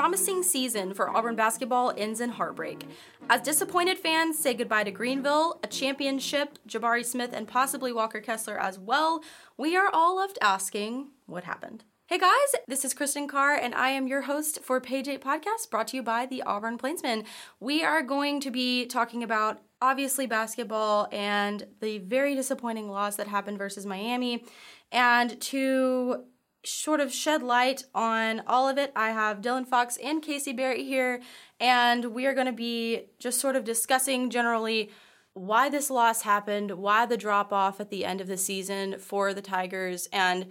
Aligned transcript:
promising 0.00 0.42
season 0.42 0.94
for 0.94 1.10
Auburn 1.10 1.36
basketball 1.36 1.92
ends 1.94 2.22
in 2.22 2.30
heartbreak. 2.30 2.88
As 3.28 3.42
disappointed 3.42 3.98
fans 3.98 4.38
say 4.38 4.54
goodbye 4.54 4.84
to 4.84 4.90
Greenville, 4.90 5.60
a 5.62 5.66
championship, 5.66 6.58
Jabari 6.66 7.04
Smith, 7.04 7.34
and 7.34 7.46
possibly 7.46 7.92
Walker 7.92 8.22
Kessler 8.22 8.58
as 8.58 8.78
well, 8.78 9.22
we 9.58 9.76
are 9.76 9.90
all 9.92 10.16
left 10.16 10.38
asking 10.40 11.08
what 11.26 11.44
happened. 11.44 11.84
Hey 12.06 12.16
guys, 12.16 12.32
this 12.66 12.82
is 12.82 12.94
Kristen 12.94 13.28
Carr, 13.28 13.54
and 13.54 13.74
I 13.74 13.90
am 13.90 14.06
your 14.06 14.22
host 14.22 14.60
for 14.62 14.80
Page 14.80 15.06
8 15.06 15.20
Podcast, 15.20 15.68
brought 15.70 15.88
to 15.88 15.98
you 15.98 16.02
by 16.02 16.24
the 16.24 16.42
Auburn 16.44 16.78
Plainsman. 16.78 17.24
We 17.60 17.84
are 17.84 18.00
going 18.00 18.40
to 18.40 18.50
be 18.50 18.86
talking 18.86 19.22
about 19.22 19.60
obviously 19.82 20.26
basketball 20.26 21.08
and 21.12 21.66
the 21.82 21.98
very 21.98 22.34
disappointing 22.34 22.88
loss 22.88 23.16
that 23.16 23.28
happened 23.28 23.58
versus 23.58 23.84
Miami. 23.84 24.46
And 24.90 25.38
to 25.42 26.24
sort 26.64 27.00
of 27.00 27.12
shed 27.12 27.42
light 27.42 27.84
on 27.94 28.42
all 28.46 28.68
of 28.68 28.78
it, 28.78 28.92
I 28.94 29.10
have 29.10 29.40
Dylan 29.40 29.66
Fox 29.66 29.96
and 30.02 30.22
Casey 30.22 30.52
Barrett 30.52 30.80
here, 30.80 31.20
and 31.58 32.06
we 32.06 32.26
are 32.26 32.34
going 32.34 32.46
to 32.46 32.52
be 32.52 33.06
just 33.18 33.40
sort 33.40 33.56
of 33.56 33.64
discussing 33.64 34.30
generally 34.30 34.90
why 35.32 35.68
this 35.68 35.90
loss 35.90 36.22
happened, 36.22 36.72
why 36.72 37.06
the 37.06 37.16
drop 37.16 37.52
off 37.52 37.80
at 37.80 37.90
the 37.90 38.04
end 38.04 38.20
of 38.20 38.26
the 38.26 38.36
season 38.36 38.98
for 38.98 39.32
the 39.32 39.42
Tigers, 39.42 40.08
and 40.12 40.46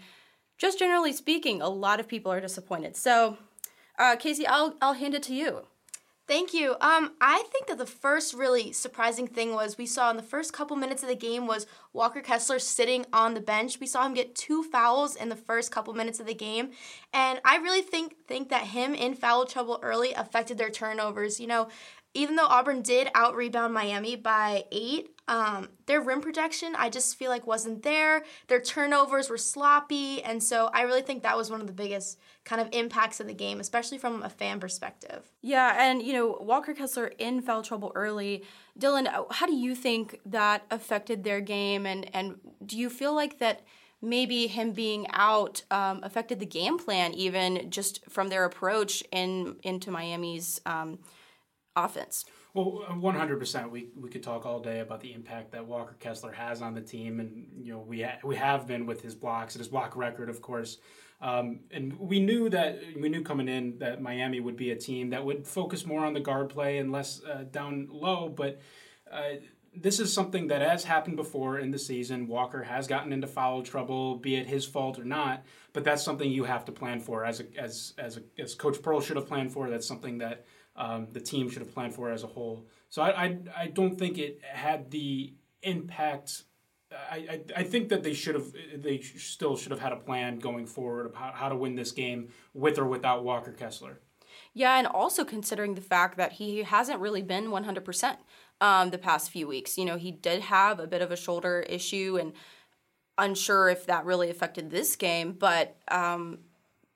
just 0.57 0.79
generally 0.79 1.13
speaking, 1.13 1.61
a 1.61 1.69
lot 1.69 1.99
of 1.99 2.07
people 2.07 2.31
are 2.31 2.41
disappointed. 2.41 2.95
So, 2.95 3.37
uh, 3.97 4.15
Casey, 4.17 4.47
I'll 4.47 4.75
I'll 4.81 4.93
hand 4.93 5.13
it 5.13 5.23
to 5.23 5.35
you. 5.35 5.65
Thank 6.29 6.53
you. 6.53 6.73
Um, 6.79 7.13
I 7.19 7.43
think 7.51 7.65
that 7.69 7.79
the 7.79 7.87
first 7.87 8.35
really 8.35 8.71
surprising 8.71 9.25
thing 9.25 9.55
was 9.55 9.79
we 9.79 9.87
saw 9.87 10.11
in 10.11 10.15
the 10.15 10.21
first 10.21 10.53
couple 10.53 10.75
minutes 10.75 11.01
of 11.01 11.09
the 11.09 11.15
game 11.15 11.47
was 11.47 11.65
Walker 11.91 12.21
Kessler 12.21 12.59
sitting 12.59 13.07
on 13.11 13.33
the 13.33 13.41
bench. 13.41 13.79
We 13.79 13.87
saw 13.87 14.05
him 14.05 14.13
get 14.13 14.35
two 14.35 14.61
fouls 14.61 15.15
in 15.15 15.29
the 15.29 15.35
first 15.35 15.71
couple 15.71 15.91
minutes 15.95 16.19
of 16.19 16.27
the 16.27 16.35
game, 16.35 16.69
and 17.11 17.41
I 17.43 17.57
really 17.57 17.81
think 17.81 18.15
think 18.27 18.49
that 18.49 18.65
him 18.67 18.93
in 18.93 19.15
foul 19.15 19.47
trouble 19.47 19.79
early 19.81 20.13
affected 20.13 20.59
their 20.59 20.69
turnovers. 20.69 21.39
You 21.39 21.47
know, 21.47 21.67
even 22.13 22.35
though 22.35 22.47
Auburn 22.47 22.81
did 22.81 23.09
out 23.13 23.35
rebound 23.35 23.73
Miami 23.73 24.15
by 24.15 24.65
eight, 24.71 25.11
um, 25.27 25.69
their 25.85 26.01
rim 26.01 26.21
protection 26.21 26.75
I 26.75 26.89
just 26.89 27.15
feel 27.15 27.29
like 27.29 27.45
wasn't 27.45 27.83
there. 27.83 28.23
Their 28.47 28.59
turnovers 28.59 29.29
were 29.29 29.37
sloppy, 29.37 30.23
and 30.23 30.41
so 30.41 30.71
I 30.73 30.81
really 30.81 31.03
think 31.03 31.21
that 31.21 31.37
was 31.37 31.51
one 31.51 31.61
of 31.61 31.67
the 31.67 31.73
biggest 31.73 32.19
kind 32.45 32.59
of 32.61 32.67
impacts 32.71 33.19
of 33.19 33.27
the 33.27 33.33
game, 33.33 33.59
especially 33.59 33.99
from 33.99 34.23
a 34.23 34.29
fan 34.29 34.59
perspective. 34.59 35.29
Yeah, 35.41 35.75
and 35.77 36.01
you 36.01 36.13
know 36.13 36.37
Walker 36.41 36.73
Kessler 36.73 37.07
in 37.19 37.41
foul 37.41 37.61
trouble 37.61 37.91
early. 37.93 38.43
Dylan, 38.77 39.07
how 39.31 39.45
do 39.45 39.55
you 39.55 39.75
think 39.75 40.19
that 40.25 40.65
affected 40.71 41.23
their 41.23 41.41
game, 41.41 41.85
and 41.85 42.09
and 42.15 42.39
do 42.65 42.77
you 42.77 42.89
feel 42.89 43.13
like 43.13 43.39
that? 43.39 43.61
maybe 44.01 44.47
him 44.47 44.71
being 44.71 45.05
out 45.11 45.61
um, 45.71 45.99
affected 46.03 46.39
the 46.39 46.45
game 46.45 46.77
plan 46.77 47.13
even 47.13 47.69
just 47.69 47.99
from 48.09 48.29
their 48.29 48.45
approach 48.45 49.03
in 49.11 49.57
into 49.63 49.91
Miami's 49.91 50.61
um, 50.65 50.99
offense. 51.85 52.25
Well, 52.53 52.83
100%. 52.89 53.69
We, 53.69 53.89
we 53.95 54.09
could 54.09 54.23
talk 54.23 54.45
all 54.45 54.59
day 54.59 54.79
about 54.79 55.01
the 55.01 55.13
impact 55.13 55.51
that 55.51 55.65
Walker 55.65 55.95
Kessler 55.99 56.31
has 56.31 56.61
on 56.61 56.73
the 56.73 56.81
team. 56.81 57.19
And, 57.19 57.47
you 57.61 57.73
know, 57.73 57.79
we, 57.79 58.01
ha- 58.01 58.17
we 58.23 58.35
have 58.37 58.65
been 58.65 58.85
with 58.85 59.01
his 59.01 59.13
blocks 59.13 59.53
and 59.53 59.59
his 59.59 59.67
block 59.67 59.95
record, 59.95 60.29
of 60.29 60.41
course. 60.41 60.77
Um, 61.21 61.59
and 61.69 61.99
we 61.99 62.19
knew 62.19 62.49
that, 62.49 62.79
we 62.99 63.09
knew 63.09 63.23
coming 63.23 63.47
in 63.47 63.77
that 63.79 64.01
Miami 64.01 64.39
would 64.39 64.55
be 64.55 64.71
a 64.71 64.75
team 64.75 65.11
that 65.11 65.23
would 65.23 65.45
focus 65.45 65.85
more 65.85 66.05
on 66.05 66.13
the 66.13 66.19
guard 66.19 66.49
play 66.49 66.77
and 66.79 66.91
less 66.91 67.21
uh, 67.23 67.43
down 67.51 67.87
low. 67.91 68.29
But 68.29 68.61
uh, 69.11 69.35
this 69.75 69.99
is 69.99 70.11
something 70.11 70.47
that 70.47 70.61
has 70.61 70.83
happened 70.83 71.17
before 71.17 71.59
in 71.59 71.71
the 71.71 71.77
season. 71.77 72.27
Walker 72.27 72.63
has 72.63 72.87
gotten 72.87 73.13
into 73.13 73.27
foul 73.27 73.61
trouble, 73.61 74.15
be 74.15 74.35
it 74.35 74.47
his 74.47 74.65
fault 74.65 74.97
or 74.97 75.03
not. 75.03 75.43
But 75.73 75.83
that's 75.83 76.03
something 76.03 76.29
you 76.29 76.45
have 76.45 76.65
to 76.65 76.71
plan 76.71 76.99
for, 76.99 77.25
as 77.25 77.41
a, 77.41 77.45
as 77.57 77.93
as 77.97 78.17
a, 78.17 78.21
as 78.41 78.55
Coach 78.55 78.81
Pearl 78.81 79.01
should 79.01 79.17
have 79.17 79.27
planned 79.27 79.51
for. 79.51 79.69
That's 79.69 79.87
something 79.87 80.17
that 80.17 80.45
um, 80.79 81.07
the 81.11 81.19
team 81.19 81.49
should 81.49 81.61
have 81.61 81.73
planned 81.73 81.93
for 81.93 82.09
as 82.09 82.23
a 82.23 82.27
whole. 82.27 82.65
So 82.89 83.01
I, 83.03 83.25
I, 83.25 83.37
I 83.55 83.67
don't 83.67 83.95
think 83.95 84.17
it 84.17 84.41
had 84.43 84.89
the 84.89 85.33
impact. 85.61 86.43
I, 86.91 87.15
I, 87.15 87.41
I 87.57 87.63
think 87.63 87.89
that 87.89 88.01
they 88.01 88.13
should 88.13 88.33
have 88.33 88.51
they 88.77 88.99
still 89.01 89.55
should 89.55 89.71
have 89.71 89.81
had 89.81 89.91
a 89.91 89.97
plan 89.97 90.39
going 90.39 90.65
forward 90.65 91.11
how, 91.13 91.31
how 91.35 91.49
to 91.49 91.55
win 91.55 91.75
this 91.75 91.91
game 91.91 92.29
with 92.55 92.79
or 92.79 92.85
without 92.85 93.23
Walker 93.23 93.51
Kessler. 93.51 93.99
Yeah, 94.53 94.77
and 94.77 94.87
also 94.87 95.23
considering 95.23 95.75
the 95.75 95.81
fact 95.81 96.17
that 96.17 96.33
he 96.33 96.63
hasn't 96.63 96.99
really 96.99 97.21
been 97.21 97.47
100% 97.47 98.17
um, 98.61 98.89
the 98.89 98.97
past 98.97 99.29
few 99.29 99.47
weeks. 99.47 99.77
You 99.77 99.85
know, 99.85 99.97
he 99.97 100.11
did 100.11 100.41
have 100.41 100.79
a 100.79 100.87
bit 100.87 101.01
of 101.01 101.11
a 101.11 101.15
shoulder 101.15 101.63
issue 101.67 102.17
and 102.19 102.33
unsure 103.17 103.69
if 103.69 103.85
that 103.85 104.05
really 104.05 104.29
affected 104.29 104.71
this 104.71 104.95
game, 104.95 105.33
but 105.33 105.77
um, 105.89 106.39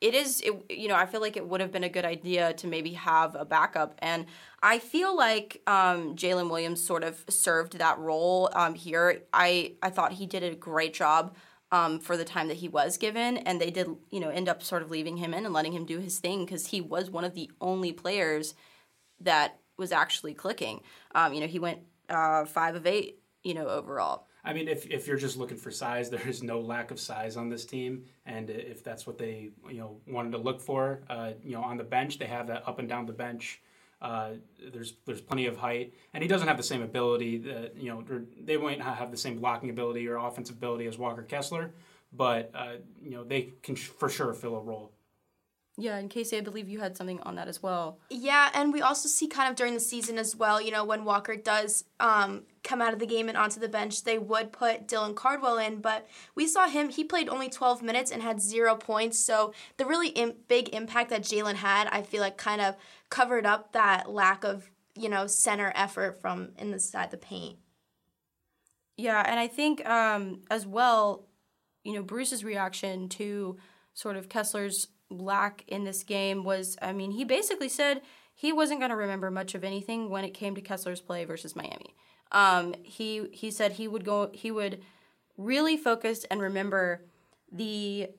it 0.04 0.14
is 0.14 0.42
it, 0.42 0.54
you 0.70 0.90
know 0.90 0.96
i 0.96 1.06
feel 1.06 1.22
like 1.22 1.38
it 1.38 1.48
would 1.48 1.62
have 1.62 1.72
been 1.72 1.86
a 1.86 1.90
good 1.90 2.04
idea 2.04 2.54
to 2.54 2.68
maybe 2.68 2.92
have 2.94 3.36
a 3.36 3.46
backup. 3.46 3.96
And 4.00 4.26
i 4.62 4.78
feel 4.78 5.16
like 5.16 5.62
um, 5.66 6.16
jaylin 6.16 6.50
williams 6.50 6.86
sort 6.86 7.04
of 7.04 7.24
served 7.30 7.80
that 7.80 7.98
role 7.98 8.50
um, 8.54 8.76
here. 8.76 9.24
I 9.34 9.74
i 9.82 9.90
thought 9.90 10.12
he 10.12 10.28
did 10.28 10.44
a 10.44 10.54
great 10.54 10.94
job 10.94 11.36
um, 11.72 12.00
for 12.00 12.18
the 12.18 12.26
time 12.26 12.50
that 12.50 12.58
he 12.58 12.68
was 12.68 12.98
given 12.98 13.38
and 13.38 13.60
they 13.60 13.72
did 13.72 13.88
you 14.12 14.20
know 14.20 14.30
end 14.30 14.50
up 14.50 14.62
sort 14.62 14.84
of 14.84 14.92
leaving 14.92 15.18
him 15.18 15.34
in 15.34 15.46
and 15.46 15.54
letting 15.54 15.74
him 15.74 15.86
do 15.86 16.00
his 16.00 16.20
thing 16.20 16.46
because 16.46 16.68
he 16.68 16.82
was 16.82 17.10
one 17.10 17.24
of 17.24 17.34
the 17.34 17.50
only 17.62 17.94
players 17.94 18.54
that 19.22 19.60
was 19.78 19.92
actually 19.92 20.34
clicking. 20.34 20.82
Um, 21.16 21.34
you 21.34 21.40
know 21.40 21.48
he 21.48 21.60
went 21.60 21.80
uh, 22.10 22.44
five 22.44 22.76
of 22.76 22.86
eight 22.86 23.20
you 23.42 23.54
know 23.54 23.68
overall 23.68 24.28
I 24.44 24.54
mean, 24.54 24.68
if, 24.68 24.86
if 24.88 25.08
you're 25.08 25.18
just 25.18 25.38
looking 25.38 25.58
for 25.58 25.72
size, 25.72 26.10
there 26.12 26.28
is 26.28 26.44
no 26.44 26.60
lack 26.60 26.92
of 26.92 27.00
size 27.00 27.38
on 27.38 27.50
this 27.50 27.66
team, 27.66 28.04
and 28.26 28.50
if 28.50 28.84
that's 28.84 29.08
what 29.08 29.18
they 29.18 29.52
you 29.70 29.78
know 29.78 29.98
wanted 30.08 30.32
to 30.34 30.38
look 30.38 30.62
for, 30.62 31.02
uh, 31.10 31.32
you 31.44 31.54
know, 31.54 31.62
on 31.62 31.78
the 31.78 31.84
bench, 31.84 32.20
they 32.20 32.26
have 32.26 32.48
that 32.48 32.68
up 32.68 32.80
and 32.80 32.90
down 32.90 33.06
the 33.06 33.14
bench. 33.14 33.62
Uh, 34.02 34.32
there's 34.74 34.96
there's 35.06 35.22
plenty 35.22 35.46
of 35.46 35.56
height, 35.56 35.94
and 36.14 36.22
he 36.22 36.28
doesn't 36.28 36.48
have 36.48 36.58
the 36.58 36.64
same 36.64 36.82
ability 36.82 37.38
that 37.38 37.78
you 37.78 37.90
know 37.90 38.04
they 38.42 38.58
might 38.58 38.80
not 38.80 38.98
have 38.98 39.12
the 39.12 39.18
same 39.18 39.40
blocking 39.40 39.70
ability 39.70 40.08
or 40.08 40.18
offensive 40.18 40.58
ability 40.58 40.88
as 40.88 40.98
Walker 40.98 41.24
Kessler, 41.24 41.72
but 42.12 42.52
uh, 42.54 42.74
you 43.02 43.12
know 43.12 43.24
they 43.24 43.54
can 43.62 43.78
for 43.78 44.10
sure 44.10 44.34
fill 44.34 44.56
a 44.58 44.62
role. 44.62 44.92
Yeah, 45.76 45.98
and 45.98 46.08
Casey, 46.08 46.38
I 46.38 46.42
believe 46.42 46.70
you 46.70 46.82
had 46.82 46.96
something 46.96 47.20
on 47.22 47.36
that 47.36 47.48
as 47.48 47.64
well. 47.64 47.98
Yeah, 48.12 48.52
and 48.54 48.72
we 48.72 48.82
also 48.82 49.10
see 49.10 49.28
kind 49.28 49.50
of 49.50 49.56
during 49.56 49.74
the 49.74 49.80
season 49.80 50.20
as 50.20 50.36
well, 50.36 50.62
you 50.62 50.70
know, 50.70 50.86
when 50.86 51.04
Walker 51.04 51.36
does 51.36 51.86
um, 52.00 52.44
come 52.64 52.80
out 52.80 52.94
of 52.94 53.00
the 53.00 53.08
game 53.08 53.28
and 53.28 53.36
onto 53.36 53.60
the 53.60 53.68
bench, 53.68 54.04
they 54.04 54.20
would 54.20 54.52
put 54.52 54.88
Dylan 54.88 55.16
Cardwell 55.16 55.58
in, 55.58 55.82
but 55.82 56.08
we 56.36 56.46
saw 56.46 56.68
him, 56.68 56.90
he 56.90 57.04
played 57.04 57.28
only 57.28 57.50
12 57.50 57.82
minutes 57.82 58.12
and 58.12 58.22
had 58.22 58.40
zero 58.40 58.76
points. 58.76 59.18
So 59.18 59.52
the 59.78 59.86
really 59.86 60.10
Im- 60.10 60.36
big 60.48 60.70
impact 60.76 61.10
that 61.10 61.24
Jaylin 61.24 61.56
had, 61.56 61.88
I 61.88 62.04
feel 62.04 62.22
like 62.22 62.38
kind 62.38 62.62
of 62.62 62.76
covered 63.10 63.48
up 63.48 63.74
that 63.74 64.12
lack 64.12 64.44
of, 64.44 64.70
you 64.94 65.10
know, 65.10 65.26
center 65.26 65.74
effort 65.76 66.22
from 66.22 66.50
in 66.60 66.70
the 66.70 66.80
side 66.80 67.10
the 67.10 67.18
paint. 67.18 67.58
Yeah, 68.96 69.24
and 69.26 69.40
I 69.40 69.48
think 69.48 69.84
um, 69.90 70.42
as 70.52 70.68
well, 70.68 71.26
you 71.84 71.94
know, 71.94 72.04
Bruce's 72.04 72.44
reaction 72.44 73.10
to 73.10 73.58
sort 73.96 74.18
of 74.18 74.30
Kessler's 74.30 74.88
lack 75.20 75.64
in 75.68 75.84
this 75.84 76.04
game 76.04 76.44
was 76.44 76.78
I 76.82 76.94
mean, 76.94 77.12
he 77.12 77.24
basically 77.24 77.70
said 77.70 78.02
he 78.34 78.52
wasn't 78.52 78.80
going 78.80 78.90
to 78.90 78.96
remember 78.96 79.30
much 79.30 79.56
of 79.56 79.64
anything 79.64 80.10
when 80.10 80.24
it 80.24 80.34
came 80.34 80.56
to 80.56 80.62
Kessler's 80.62 81.02
play 81.02 81.26
versus 81.26 81.56
Miami. 81.56 81.96
Um, 82.32 82.74
he 82.84 83.30
he 83.32 83.52
said 83.52 83.74
he 83.74 83.88
would 83.88 84.04
go 84.04 84.32
he 84.34 84.52
would 84.52 84.82
really 85.38 85.78
focus 85.78 86.26
and 86.30 86.42
remember 86.42 87.06
the 87.52 88.10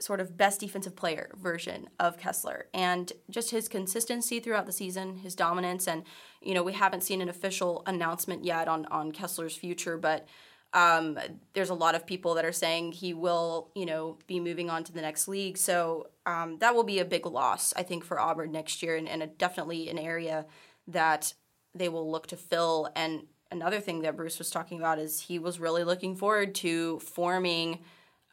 sort 0.00 0.20
of 0.20 0.36
best 0.36 0.60
defensive 0.60 0.96
player 0.96 1.30
version 1.36 1.88
of 1.98 2.16
Kessler 2.16 2.66
and 2.72 3.12
just 3.28 3.50
his 3.50 3.68
consistency 3.68 4.40
throughout 4.40 4.64
the 4.64 4.72
season, 4.72 5.18
his 5.18 5.34
dominance 5.34 5.86
and 5.86 6.04
you 6.40 6.54
know, 6.54 6.62
we 6.62 6.72
haven't 6.72 7.02
seen 7.02 7.20
an 7.20 7.28
official 7.28 7.82
announcement 7.86 8.44
yet 8.44 8.66
on 8.66 8.86
on 8.86 9.12
Kessler's 9.12 9.56
future, 9.56 9.98
but 9.98 10.26
um, 10.72 11.18
there's 11.52 11.70
a 11.70 11.74
lot 11.74 11.94
of 11.94 12.06
people 12.06 12.34
that 12.34 12.44
are 12.44 12.52
saying 12.52 12.92
he 12.92 13.12
will, 13.12 13.70
you 13.74 13.86
know, 13.86 14.18
be 14.26 14.38
moving 14.38 14.70
on 14.70 14.84
to 14.84 14.92
the 14.92 15.00
next 15.00 15.26
league. 15.26 15.58
So 15.58 16.08
um, 16.26 16.58
that 16.58 16.74
will 16.74 16.84
be 16.84 17.00
a 17.00 17.04
big 17.04 17.26
loss, 17.26 17.72
I 17.76 17.82
think, 17.82 18.04
for 18.04 18.20
Auburn 18.20 18.52
next 18.52 18.82
year, 18.82 18.96
and, 18.96 19.08
and 19.08 19.22
a, 19.22 19.26
definitely 19.26 19.88
an 19.88 19.98
area 19.98 20.46
that 20.86 21.34
they 21.74 21.88
will 21.88 22.10
look 22.10 22.28
to 22.28 22.36
fill. 22.36 22.88
And 22.94 23.24
another 23.50 23.80
thing 23.80 24.02
that 24.02 24.16
Bruce 24.16 24.38
was 24.38 24.50
talking 24.50 24.78
about 24.78 24.98
is 24.98 25.22
he 25.22 25.38
was 25.38 25.58
really 25.58 25.82
looking 25.82 26.14
forward 26.14 26.54
to 26.56 27.00
forming 27.00 27.80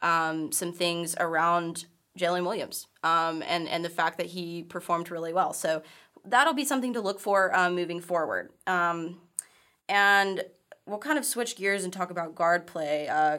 um, 0.00 0.52
some 0.52 0.72
things 0.72 1.16
around 1.18 1.86
Jaylin 2.16 2.44
Williams 2.44 2.88
um, 3.02 3.42
and 3.46 3.68
and 3.68 3.84
the 3.84 3.90
fact 3.90 4.18
that 4.18 4.26
he 4.26 4.62
performed 4.64 5.10
really 5.10 5.32
well. 5.32 5.52
So 5.52 5.82
that'll 6.24 6.54
be 6.54 6.64
something 6.64 6.92
to 6.94 7.00
look 7.00 7.20
for 7.20 7.56
um, 7.56 7.74
moving 7.74 8.00
forward. 8.00 8.50
Um, 8.66 9.20
and 9.88 10.44
we'll 10.88 10.98
kind 10.98 11.18
of 11.18 11.24
switch 11.24 11.56
gears 11.56 11.84
and 11.84 11.92
talk 11.92 12.10
about 12.10 12.34
guard 12.34 12.66
play. 12.66 13.08
Uh, 13.08 13.38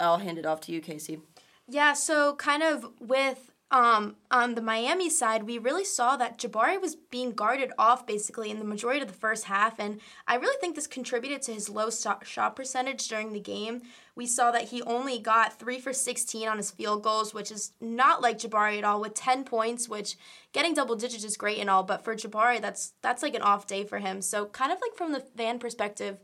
I'll 0.00 0.18
hand 0.18 0.38
it 0.38 0.46
off 0.46 0.60
to 0.62 0.72
you, 0.72 0.80
Casey. 0.80 1.20
Yeah, 1.68 1.92
so 1.92 2.34
kind 2.36 2.62
of 2.62 2.86
with 3.00 3.50
um, 3.70 4.16
on 4.30 4.54
the 4.54 4.62
Miami 4.62 5.10
side, 5.10 5.42
we 5.42 5.58
really 5.58 5.84
saw 5.84 6.16
that 6.16 6.38
Jabari 6.38 6.80
was 6.80 6.96
being 6.96 7.32
guarded 7.32 7.70
off 7.78 8.06
basically 8.06 8.50
in 8.50 8.58
the 8.58 8.64
majority 8.64 9.02
of 9.02 9.08
the 9.08 9.14
first 9.14 9.44
half, 9.44 9.78
and 9.78 10.00
I 10.26 10.36
really 10.36 10.56
think 10.58 10.74
this 10.74 10.86
contributed 10.86 11.42
to 11.42 11.52
his 11.52 11.68
low 11.68 11.90
shot 11.90 12.56
percentage 12.56 13.06
during 13.08 13.34
the 13.34 13.40
game. 13.40 13.82
We 14.14 14.26
saw 14.26 14.50
that 14.52 14.68
he 14.68 14.80
only 14.82 15.18
got 15.18 15.58
three 15.58 15.78
for 15.78 15.92
16 15.92 16.48
on 16.48 16.56
his 16.56 16.70
field 16.70 17.02
goals, 17.02 17.34
which 17.34 17.52
is 17.52 17.72
not 17.78 18.22
like 18.22 18.38
Jabari 18.38 18.78
at 18.78 18.84
all, 18.84 19.02
with 19.02 19.12
10 19.12 19.44
points, 19.44 19.86
which 19.86 20.16
getting 20.52 20.72
double 20.72 20.96
digits 20.96 21.24
is 21.24 21.36
great 21.36 21.58
and 21.58 21.68
all, 21.68 21.82
but 21.82 22.02
for 22.02 22.16
Jabari, 22.16 22.62
that's 22.62 22.94
that's 23.02 23.22
like 23.22 23.34
an 23.34 23.42
off 23.42 23.66
day 23.66 23.84
for 23.84 23.98
him. 23.98 24.22
So, 24.22 24.46
kind 24.46 24.72
of 24.72 24.78
like 24.80 24.96
from 24.96 25.12
the 25.12 25.20
fan 25.20 25.58
perspective, 25.58 26.20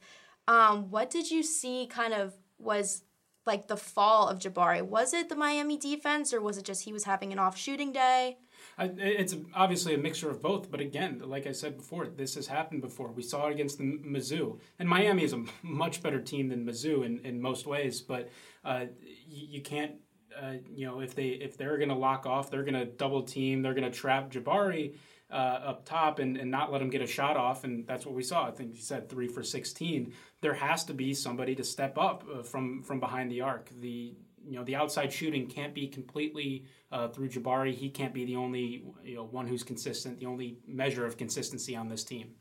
um, 0.49 0.91
what 0.91 1.11
did 1.11 1.31
you 1.31 1.43
see 1.43 1.87
kind 1.87 2.13
of 2.13 2.35
was 2.59 3.03
like 3.47 3.69
the 3.69 3.77
fall 3.77 4.29
of 4.29 4.39
Jabari? 4.39 4.83
Was 4.83 5.13
it 5.13 5.29
the 5.29 5.37
Miami 5.37 5.77
defense 5.77 6.33
or 6.33 6.41
was 6.41 6.59
it 6.59 6.65
just 6.65 6.85
he 6.85 6.93
was 6.93 7.05
having 7.05 7.33
an 7.33 7.39
off 7.39 7.57
shooting 7.57 7.93
day? 7.93 8.39
I, 8.79 8.91
it's 8.97 9.37
obviously 9.55 9.95
a 9.95 9.99
mixture 9.99 10.31
of 10.31 10.41
both, 10.41 10.71
but 10.71 10.81
again, 10.81 11.21
like 11.25 11.47
I 11.47 11.53
said 11.53 11.77
before, 11.77 12.07
this 12.07 12.35
has 12.35 12.47
happened 12.47 12.81
before. 12.81 13.13
We 13.13 13.23
saw 13.23 13.49
it 13.49 13.53
against 13.53 13.79
the 13.79 13.85
Mizzou, 13.85 14.59
and 14.79 14.89
Miami 14.89 15.25
is 15.25 15.33
a 15.33 15.45
much 15.63 16.03
better 16.03 16.21
team 16.21 16.49
than 16.49 16.65
Mizzou 16.65 17.05
in, 17.05 17.21
in 17.25 17.41
most 17.41 17.67
ways. 17.67 18.01
But 18.01 18.31
uh, 18.65 18.87
you, 19.29 19.59
you, 19.59 19.63
can't, 19.63 19.93
uh, 20.41 20.55
you 20.73 20.87
know, 20.87 21.01
if 21.01 21.15
they 21.15 21.29
if 21.29 21.57
they're 21.57 21.77
going 21.77 21.91
to 21.91 21.95
lock 21.95 22.27
off, 22.27 22.51
they're 22.51 22.65
going 22.65 22.75
to 22.75 22.87
double 22.87 23.23
team, 23.23 23.63
they're 23.63 23.75
going 23.75 23.91
to 23.91 23.97
trap 23.97 24.31
Jabari 24.33 24.95
uh, 25.31 25.35
up 25.35 25.85
top 25.85 26.19
and, 26.19 26.37
and 26.37 26.51
not 26.51 26.73
let 26.73 26.83
him 26.83 26.91
get 26.91 27.03
a 27.03 27.07
shot 27.07 27.37
off. 27.37 27.65
And 27.65 27.87
that's 27.87 28.07
what 28.07 28.15
we 28.15 28.23
saw. 28.23 28.47
I 28.47 28.51
think 28.51 28.75
he 28.75 28.81
said 28.81 29.09
three 29.09 29.29
for 29.29 29.43
16. 29.43 30.13
There 30.41 30.55
has 30.55 30.85
to 30.85 30.95
be 30.95 31.15
somebody 31.15 31.55
to 31.55 31.65
step 31.65 31.99
up 31.99 32.25
uh, 32.33 32.43
from, 32.43 32.83
from 32.83 33.01
behind 33.01 33.31
the 33.31 33.41
arc. 33.41 33.71
The 33.81 34.15
you 34.47 34.59
know 34.59 34.65
the 34.65 34.77
outside 34.77 35.13
shooting 35.13 35.47
can't 35.47 35.75
be 35.75 35.89
completely 35.89 36.67
uh, 36.93 37.09
through 37.09 37.31
Jabari. 37.31 37.75
He 37.75 37.89
can't 37.89 38.13
be 38.13 38.25
the 38.25 38.37
only 38.37 38.85
you 39.03 39.17
know 39.17 39.25
one 39.25 39.47
who's 39.47 39.63
consistent, 39.63 40.21
the 40.21 40.27
only 40.27 40.59
measure 40.67 41.07
of 41.07 41.17
consistency 41.17 41.75
on 41.75 41.89
this 41.89 42.05
team. 42.05 42.35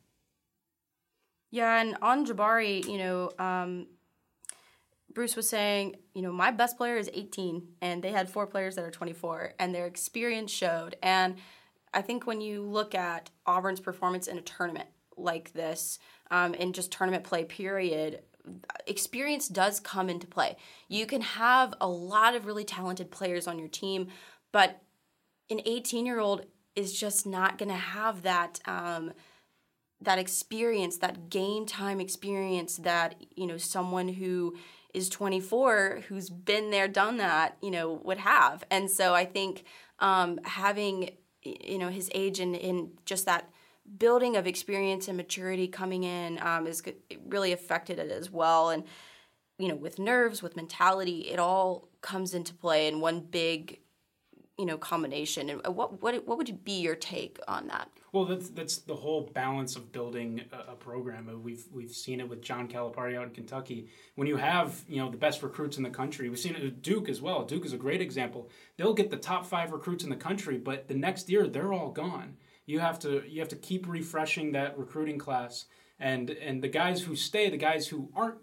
Yeah, 1.51 1.79
and 1.79 1.95
on 2.01 2.25
Jabari, 2.25 2.85
you 2.87 2.97
know, 2.97 3.31
um, 3.37 3.87
Bruce 5.13 5.35
was 5.35 5.47
saying, 5.47 5.97
you 6.15 6.23
know, 6.23 6.31
my 6.31 6.49
best 6.49 6.77
player 6.77 6.97
is 6.97 7.11
18, 7.13 7.67
and 7.79 8.03
they 8.03 8.11
had 8.11 8.27
four 8.27 8.47
players 8.47 8.75
that 8.75 8.83
are 8.83 8.91
24, 8.91 9.53
and 9.59 9.73
their 9.73 9.85
experience 9.85 10.51
showed. 10.51 10.95
And 11.03 11.35
I 11.93 12.01
think 12.01 12.25
when 12.25 12.41
you 12.41 12.63
look 12.63 12.95
at 12.95 13.29
Auburn's 13.45 13.79
performance 13.79 14.27
in 14.27 14.37
a 14.37 14.41
tournament 14.41 14.89
like 15.17 15.53
this, 15.53 15.99
um, 16.31 16.53
in 16.53 16.73
just 16.73 16.91
tournament 16.91 17.23
play, 17.23 17.43
period, 17.43 18.21
experience 18.87 19.47
does 19.47 19.79
come 19.79 20.09
into 20.09 20.27
play. 20.27 20.57
You 20.87 21.05
can 21.05 21.21
have 21.21 21.73
a 21.79 21.87
lot 21.87 22.35
of 22.35 22.45
really 22.45 22.65
talented 22.65 23.11
players 23.11 23.47
on 23.47 23.59
your 23.59 23.67
team, 23.67 24.07
but 24.51 24.81
an 25.49 25.61
18 25.65 26.05
year 26.05 26.19
old 26.19 26.45
is 26.75 26.97
just 26.97 27.25
not 27.25 27.57
going 27.57 27.69
to 27.69 27.75
have 27.75 28.23
that. 28.23 28.59
Um, 28.65 29.13
that 30.01 30.19
experience, 30.19 30.97
that 30.97 31.29
game 31.29 31.65
time 31.65 32.01
experience 32.01 32.75
that, 32.77 33.15
you 33.37 33.47
know, 33.47 33.55
someone 33.55 34.09
who 34.09 34.53
is 34.93 35.09
24 35.09 36.01
who's 36.07 36.29
been 36.29 36.69
there, 36.69 36.87
done 36.87 37.17
that, 37.17 37.57
you 37.61 37.71
know, 37.71 38.01
would 38.03 38.19
have. 38.19 38.63
And 38.69 38.89
so 38.91 39.13
I 39.13 39.25
think 39.25 39.63
um, 39.99 40.39
having 40.43 41.11
you 41.43 41.77
know 41.77 41.89
his 41.89 42.09
age 42.13 42.39
and 42.39 42.55
in 42.55 42.91
just 43.05 43.25
that 43.25 43.49
building 43.97 44.37
of 44.37 44.47
experience 44.47 45.07
and 45.07 45.17
maturity 45.17 45.67
coming 45.67 46.03
in 46.03 46.39
um, 46.41 46.67
is 46.67 46.81
really 47.27 47.51
affected 47.51 47.99
it 47.99 48.11
as 48.11 48.31
well. 48.31 48.69
And 48.69 48.83
you 49.57 49.67
know 49.67 49.75
with 49.75 49.99
nerves 49.99 50.41
with 50.41 50.55
mentality 50.55 51.29
it 51.31 51.39
all 51.39 51.87
comes 52.01 52.33
into 52.33 52.53
play 52.53 52.87
in 52.87 52.99
one 52.99 53.19
big 53.19 53.79
you 54.57 54.65
know 54.65 54.77
combination. 54.77 55.49
And 55.49 55.75
what 55.75 56.01
what 56.01 56.27
what 56.27 56.37
would 56.37 56.63
be 56.63 56.79
your 56.79 56.95
take 56.95 57.39
on 57.47 57.67
that 57.67 57.89
well 58.13 58.25
that's 58.25 58.47
that's 58.49 58.77
the 58.77 58.95
whole 58.95 59.29
balance 59.33 59.75
of 59.75 59.91
building 59.91 60.41
a, 60.53 60.71
a, 60.71 60.75
program. 60.75 61.29
We've 61.43 61.65
we've 61.73 61.91
seen 61.91 62.21
it 62.21 62.29
with 62.29 62.41
John 62.41 62.69
Calipari 62.69 63.17
out 63.17 63.23
in 63.23 63.31
Kentucky. 63.31 63.89
When 64.15 64.27
you 64.27 64.37
have 64.37 64.85
you 64.87 64.97
know 64.97 65.09
the 65.09 65.17
best 65.17 65.43
recruits 65.43 65.75
in 65.75 65.83
the 65.83 65.89
country 65.89 66.29
we've 66.29 66.39
seen 66.39 66.55
it 66.55 66.63
with 66.63 66.81
Duke 66.81 67.09
as 67.09 67.21
well. 67.21 67.43
Duke 67.43 67.65
is 67.65 67.73
a 67.73 67.77
great 67.77 68.01
example. 68.01 68.49
They'll 68.77 68.93
get 68.93 69.09
the 69.09 69.17
top 69.17 69.45
5 69.45 69.73
recruits 69.73 70.05
in 70.05 70.09
the 70.09 70.15
country 70.15 70.57
but 70.57 70.87
the 70.87 70.95
next 70.95 71.29
year 71.29 71.47
they're 71.47 71.73
all 71.73 71.91
gone. 71.91 72.37
You 72.65 72.79
have 72.79 72.99
to 72.99 73.23
you 73.27 73.39
have 73.39 73.49
to 73.49 73.57
keep 73.57 73.87
refreshing 73.87 74.53
that 74.53 74.77
recruiting 74.77 75.17
class. 75.17 75.65
And 75.99 76.29
and 76.29 76.63
the 76.63 76.69
guys 76.69 77.01
who 77.01 77.15
stay 77.15 77.49
the 77.49 77.57
guys 77.57 77.87
who 77.87 78.09
aren't 78.15 78.37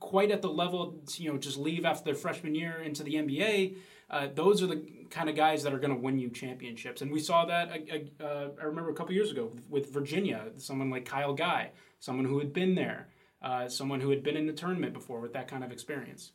quite 0.00 0.32
at 0.32 0.42
the 0.42 0.50
level 0.50 1.00
you 1.16 1.30
know 1.30 1.38
just 1.38 1.56
leave 1.56 1.84
after 1.84 2.04
their 2.04 2.14
freshman 2.16 2.56
year 2.56 2.82
into 2.82 3.04
the 3.04 3.14
NBA 3.14 3.76
uh, 4.12 4.28
those 4.34 4.62
are 4.62 4.66
the 4.66 4.84
kind 5.10 5.28
of 5.30 5.34
guys 5.34 5.62
that 5.62 5.72
are 5.72 5.78
going 5.78 5.94
to 5.94 5.98
win 6.00 6.18
you 6.18 6.28
championships. 6.28 7.00
And 7.00 7.10
we 7.10 7.18
saw 7.18 7.46
that, 7.46 7.70
uh, 7.70 8.24
uh, 8.24 8.48
I 8.60 8.64
remember 8.64 8.90
a 8.90 8.94
couple 8.94 9.14
years 9.14 9.30
ago 9.30 9.50
with 9.70 9.92
Virginia, 9.92 10.44
someone 10.58 10.90
like 10.90 11.06
Kyle 11.06 11.32
Guy, 11.32 11.70
someone 11.98 12.26
who 12.26 12.38
had 12.38 12.52
been 12.52 12.74
there, 12.74 13.08
uh, 13.40 13.68
someone 13.68 14.00
who 14.00 14.10
had 14.10 14.22
been 14.22 14.36
in 14.36 14.46
the 14.46 14.52
tournament 14.52 14.92
before 14.92 15.20
with 15.20 15.32
that 15.32 15.48
kind 15.48 15.64
of 15.64 15.72
experience. 15.72 16.32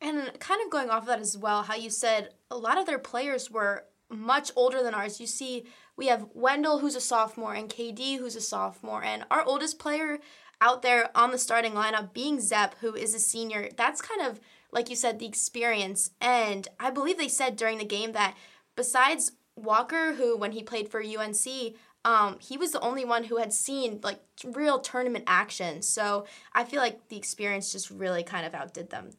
And 0.00 0.38
kind 0.40 0.60
of 0.64 0.70
going 0.70 0.88
off 0.88 1.02
of 1.02 1.08
that 1.08 1.20
as 1.20 1.36
well, 1.36 1.62
how 1.62 1.74
you 1.74 1.90
said 1.90 2.30
a 2.50 2.56
lot 2.56 2.78
of 2.78 2.86
their 2.86 2.98
players 2.98 3.50
were 3.50 3.84
much 4.08 4.50
older 4.56 4.82
than 4.82 4.94
ours. 4.94 5.20
You 5.20 5.26
see, 5.26 5.64
we 5.96 6.06
have 6.06 6.26
Wendell, 6.34 6.78
who's 6.78 6.96
a 6.96 7.00
sophomore, 7.00 7.54
and 7.54 7.68
KD, 7.68 8.18
who's 8.18 8.36
a 8.36 8.40
sophomore. 8.40 9.02
And 9.02 9.24
our 9.30 9.44
oldest 9.44 9.78
player 9.78 10.18
out 10.62 10.82
there 10.82 11.10
on 11.14 11.32
the 11.32 11.38
starting 11.38 11.72
lineup 11.72 12.12
being 12.14 12.40
Zep, 12.40 12.76
who 12.80 12.94
is 12.94 13.14
a 13.14 13.18
senior. 13.18 13.68
That's 13.76 14.00
kind 14.00 14.22
of 14.22 14.40
like 14.72 14.88
you 14.88 14.96
said, 14.96 15.18
the 15.18 15.26
experience. 15.26 16.10
And 16.20 16.66
I 16.80 16.90
believe 16.90 17.18
they 17.18 17.28
said 17.28 17.56
during 17.56 17.78
the 17.78 17.84
game 17.84 18.12
that 18.12 18.34
besides 18.74 19.32
Walker, 19.54 20.14
who 20.14 20.36
when 20.36 20.52
he 20.52 20.62
played 20.62 20.88
for 20.88 21.02
UNC, 21.02 21.74
um, 22.04 22.38
he 22.40 22.56
was 22.56 22.72
the 22.72 22.80
only 22.80 23.04
one 23.04 23.24
who 23.24 23.36
had 23.36 23.52
seen 23.52 24.00
like 24.02 24.20
real 24.44 24.80
tournament 24.80 25.24
action. 25.26 25.82
So 25.82 26.26
I 26.52 26.64
feel 26.64 26.80
like 26.80 27.08
the 27.08 27.16
experience 27.16 27.70
just 27.70 27.90
really 27.90 28.22
kind 28.24 28.46
of 28.46 28.54
outdid 28.54 28.90
them. 28.90 29.10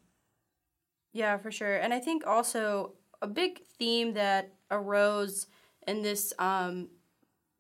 Yeah, 1.14 1.38
for 1.38 1.52
sure. 1.52 1.78
And 1.78 1.94
I 1.94 2.00
think 2.00 2.26
also 2.26 2.94
a 3.22 3.28
big 3.28 3.62
theme 3.78 4.14
that 4.16 4.52
arose 4.72 5.46
in 5.88 6.02
this 6.02 6.34
um, 6.40 6.90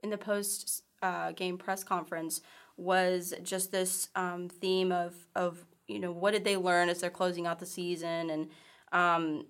in 0.01 0.09
the 0.09 0.18
post 0.18 0.83
uh, 1.03 1.31
game 1.33 1.57
press 1.57 1.83
conference 1.83 2.41
was 2.77 3.33
just 3.43 3.71
this 3.71 4.09
um, 4.15 4.49
theme 4.49 4.91
of 4.91 5.15
of 5.35 5.65
you 5.87 5.99
know, 5.99 6.11
what 6.11 6.31
did 6.31 6.43
they 6.43 6.57
learn 6.57 6.89
as 6.89 7.01
they're 7.01 7.09
closing 7.09 7.45
out 7.45 7.59
the 7.59 7.65
season? 7.65 8.29
And, 8.29 8.49
um, 8.91 9.45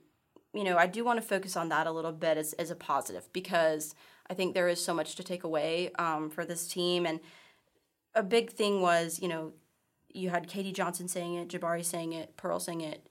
you 0.53 0.63
know, 0.63 0.77
I 0.77 0.87
do 0.87 1.03
want 1.03 1.21
to 1.21 1.27
focus 1.27 1.55
on 1.55 1.69
that 1.69 1.87
a 1.87 1.91
little 1.91 2.11
bit 2.11 2.37
as, 2.37 2.53
as 2.53 2.71
a 2.71 2.75
positive 2.75 3.31
because 3.33 3.95
I 4.29 4.33
think 4.33 4.53
there 4.53 4.67
is 4.67 4.83
so 4.83 4.93
much 4.93 5.15
to 5.15 5.23
take 5.23 5.43
away 5.43 5.91
um, 5.99 6.29
for 6.29 6.45
this 6.45 6.67
team. 6.67 7.05
And 7.05 7.19
a 8.15 8.23
big 8.23 8.51
thing 8.51 8.81
was, 8.81 9.19
you 9.21 9.27
know, 9.27 9.53
you 10.09 10.29
had 10.29 10.47
KD 10.47 10.73
Johnson 10.73 11.07
saying 11.07 11.35
it, 11.35 11.49
Jabari 11.49 11.83
saying 11.83 12.13
it, 12.13 12.37
Pearl 12.37 12.59
saying 12.59 12.81
it. 12.81 13.07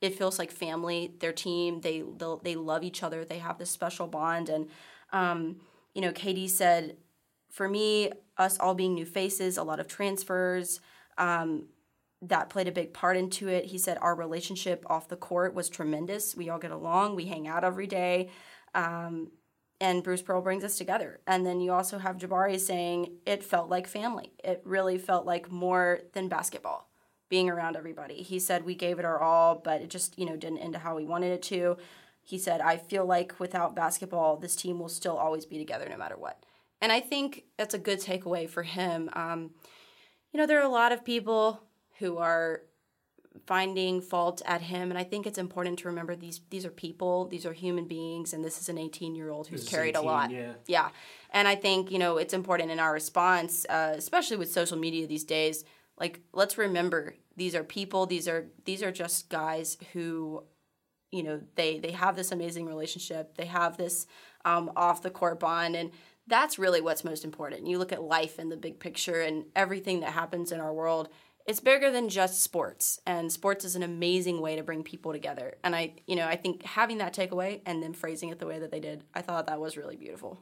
It 0.00 0.16
feels 0.16 0.38
like 0.38 0.50
family. 0.50 1.14
Their 1.20 1.32
team, 1.32 1.80
they 1.80 2.02
they 2.42 2.54
love 2.54 2.82
each 2.82 3.02
other. 3.02 3.24
They 3.24 3.38
have 3.38 3.56
this 3.58 3.70
special 3.70 4.06
bond, 4.06 4.50
and 4.50 4.68
um, 5.10 5.56
you 5.94 6.02
know, 6.02 6.12
Katie 6.12 6.48
said, 6.48 6.98
for 7.56 7.70
me, 7.70 8.12
us 8.36 8.58
all 8.58 8.74
being 8.74 8.92
new 8.92 9.06
faces, 9.06 9.56
a 9.56 9.62
lot 9.62 9.80
of 9.80 9.88
transfers. 9.88 10.78
Um, 11.16 11.68
that 12.20 12.50
played 12.50 12.68
a 12.68 12.72
big 12.72 12.92
part 12.92 13.16
into 13.16 13.48
it. 13.48 13.64
He 13.64 13.78
said 13.78 13.96
our 14.02 14.14
relationship 14.14 14.84
off 14.90 15.08
the 15.08 15.16
court 15.16 15.54
was 15.54 15.70
tremendous. 15.70 16.36
We 16.36 16.50
all 16.50 16.58
get 16.58 16.70
along. 16.70 17.16
We 17.16 17.24
hang 17.24 17.48
out 17.48 17.64
every 17.64 17.86
day. 17.86 18.28
Um, 18.74 19.30
and 19.80 20.02
Bruce 20.02 20.20
Pearl 20.20 20.42
brings 20.42 20.64
us 20.64 20.76
together. 20.76 21.20
And 21.26 21.46
then 21.46 21.60
you 21.60 21.72
also 21.72 21.96
have 21.96 22.18
Jabari 22.18 22.60
saying 22.60 23.12
it 23.24 23.42
felt 23.42 23.70
like 23.70 23.86
family. 23.86 24.32
It 24.44 24.60
really 24.66 24.98
felt 24.98 25.24
like 25.24 25.50
more 25.50 26.00
than 26.12 26.28
basketball, 26.28 26.90
being 27.30 27.48
around 27.48 27.74
everybody. 27.74 28.16
He 28.16 28.38
said 28.38 28.66
we 28.66 28.74
gave 28.74 28.98
it 28.98 29.06
our 29.06 29.22
all, 29.22 29.54
but 29.64 29.80
it 29.80 29.88
just, 29.88 30.18
you 30.18 30.26
know, 30.26 30.36
didn't 30.36 30.58
end 30.58 30.76
how 30.76 30.94
we 30.94 31.06
wanted 31.06 31.32
it 31.32 31.42
to. 31.44 31.78
He 32.22 32.36
said, 32.36 32.60
I 32.60 32.76
feel 32.76 33.06
like 33.06 33.40
without 33.40 33.74
basketball, 33.74 34.36
this 34.36 34.56
team 34.56 34.78
will 34.78 34.90
still 34.90 35.16
always 35.16 35.46
be 35.46 35.56
together 35.56 35.88
no 35.88 35.96
matter 35.96 36.16
what. 36.18 36.42
And 36.86 36.92
I 36.92 37.00
think 37.00 37.42
that's 37.58 37.74
a 37.74 37.80
good 37.80 37.98
takeaway 38.00 38.48
for 38.48 38.62
him. 38.62 39.10
Um, 39.12 39.50
you 40.32 40.38
know, 40.38 40.46
there 40.46 40.60
are 40.60 40.64
a 40.64 40.68
lot 40.68 40.92
of 40.92 41.04
people 41.04 41.60
who 41.98 42.18
are 42.18 42.60
finding 43.44 44.00
fault 44.00 44.40
at 44.46 44.62
him 44.62 44.88
and 44.90 44.98
i 44.98 45.04
think 45.04 45.26
it's 45.26 45.36
important 45.36 45.78
to 45.78 45.88
remember 45.88 46.16
these 46.16 46.40
these 46.48 46.64
are 46.64 46.70
people 46.70 47.26
these 47.26 47.44
are 47.44 47.52
human 47.52 47.86
beings 47.86 48.32
and 48.32 48.42
this 48.42 48.58
is 48.58 48.70
an 48.70 48.78
18 48.78 49.14
year 49.14 49.28
old 49.28 49.46
who's 49.46 49.68
carried 49.68 49.94
18, 49.94 50.02
a 50.02 50.06
lot 50.06 50.30
yeah. 50.30 50.52
yeah 50.66 50.88
and 51.32 51.46
i 51.46 51.54
think 51.54 51.90
you 51.90 51.98
know 51.98 52.16
it's 52.16 52.32
important 52.32 52.70
in 52.70 52.80
our 52.80 52.94
response 52.94 53.66
uh, 53.68 53.92
especially 53.94 54.38
with 54.38 54.50
social 54.50 54.78
media 54.78 55.06
these 55.06 55.22
days 55.22 55.64
like 56.00 56.20
let's 56.32 56.56
remember 56.56 57.14
these 57.36 57.54
are 57.54 57.62
people 57.62 58.06
these 58.06 58.26
are 58.26 58.46
these 58.64 58.82
are 58.82 58.90
just 58.90 59.28
guys 59.28 59.76
who 59.92 60.42
you 61.12 61.22
know 61.22 61.38
they 61.56 61.78
they 61.78 61.92
have 61.92 62.16
this 62.16 62.32
amazing 62.32 62.64
relationship 62.64 63.36
they 63.36 63.46
have 63.46 63.76
this 63.76 64.06
um, 64.46 64.70
off 64.76 65.02
the 65.02 65.10
court 65.10 65.38
bond 65.38 65.76
and 65.76 65.90
that's 66.26 66.58
really 66.58 66.80
what's 66.80 67.04
most 67.04 67.24
important. 67.24 67.66
You 67.66 67.78
look 67.78 67.92
at 67.92 68.02
life 68.02 68.38
in 68.38 68.48
the 68.48 68.56
big 68.56 68.80
picture 68.80 69.20
and 69.20 69.44
everything 69.54 70.00
that 70.00 70.12
happens 70.12 70.52
in 70.52 70.60
our 70.60 70.72
world 70.72 71.08
it's 71.46 71.60
bigger 71.60 71.90
than 71.90 72.08
just 72.08 72.42
sports. 72.42 73.00
And 73.06 73.30
sports 73.30 73.64
is 73.64 73.76
an 73.76 73.82
amazing 73.82 74.40
way 74.40 74.56
to 74.56 74.62
bring 74.62 74.82
people 74.82 75.12
together. 75.12 75.54
And 75.62 75.74
i 75.74 75.94
you 76.06 76.16
know 76.16 76.26
i 76.26 76.36
think 76.36 76.62
having 76.64 76.98
that 76.98 77.14
takeaway 77.14 77.60
and 77.64 77.82
then 77.82 77.92
phrasing 77.92 78.30
it 78.30 78.38
the 78.38 78.46
way 78.46 78.58
that 78.58 78.70
they 78.70 78.80
did 78.80 79.04
i 79.14 79.22
thought 79.22 79.46
that 79.46 79.60
was 79.60 79.76
really 79.76 79.96
beautiful. 79.96 80.40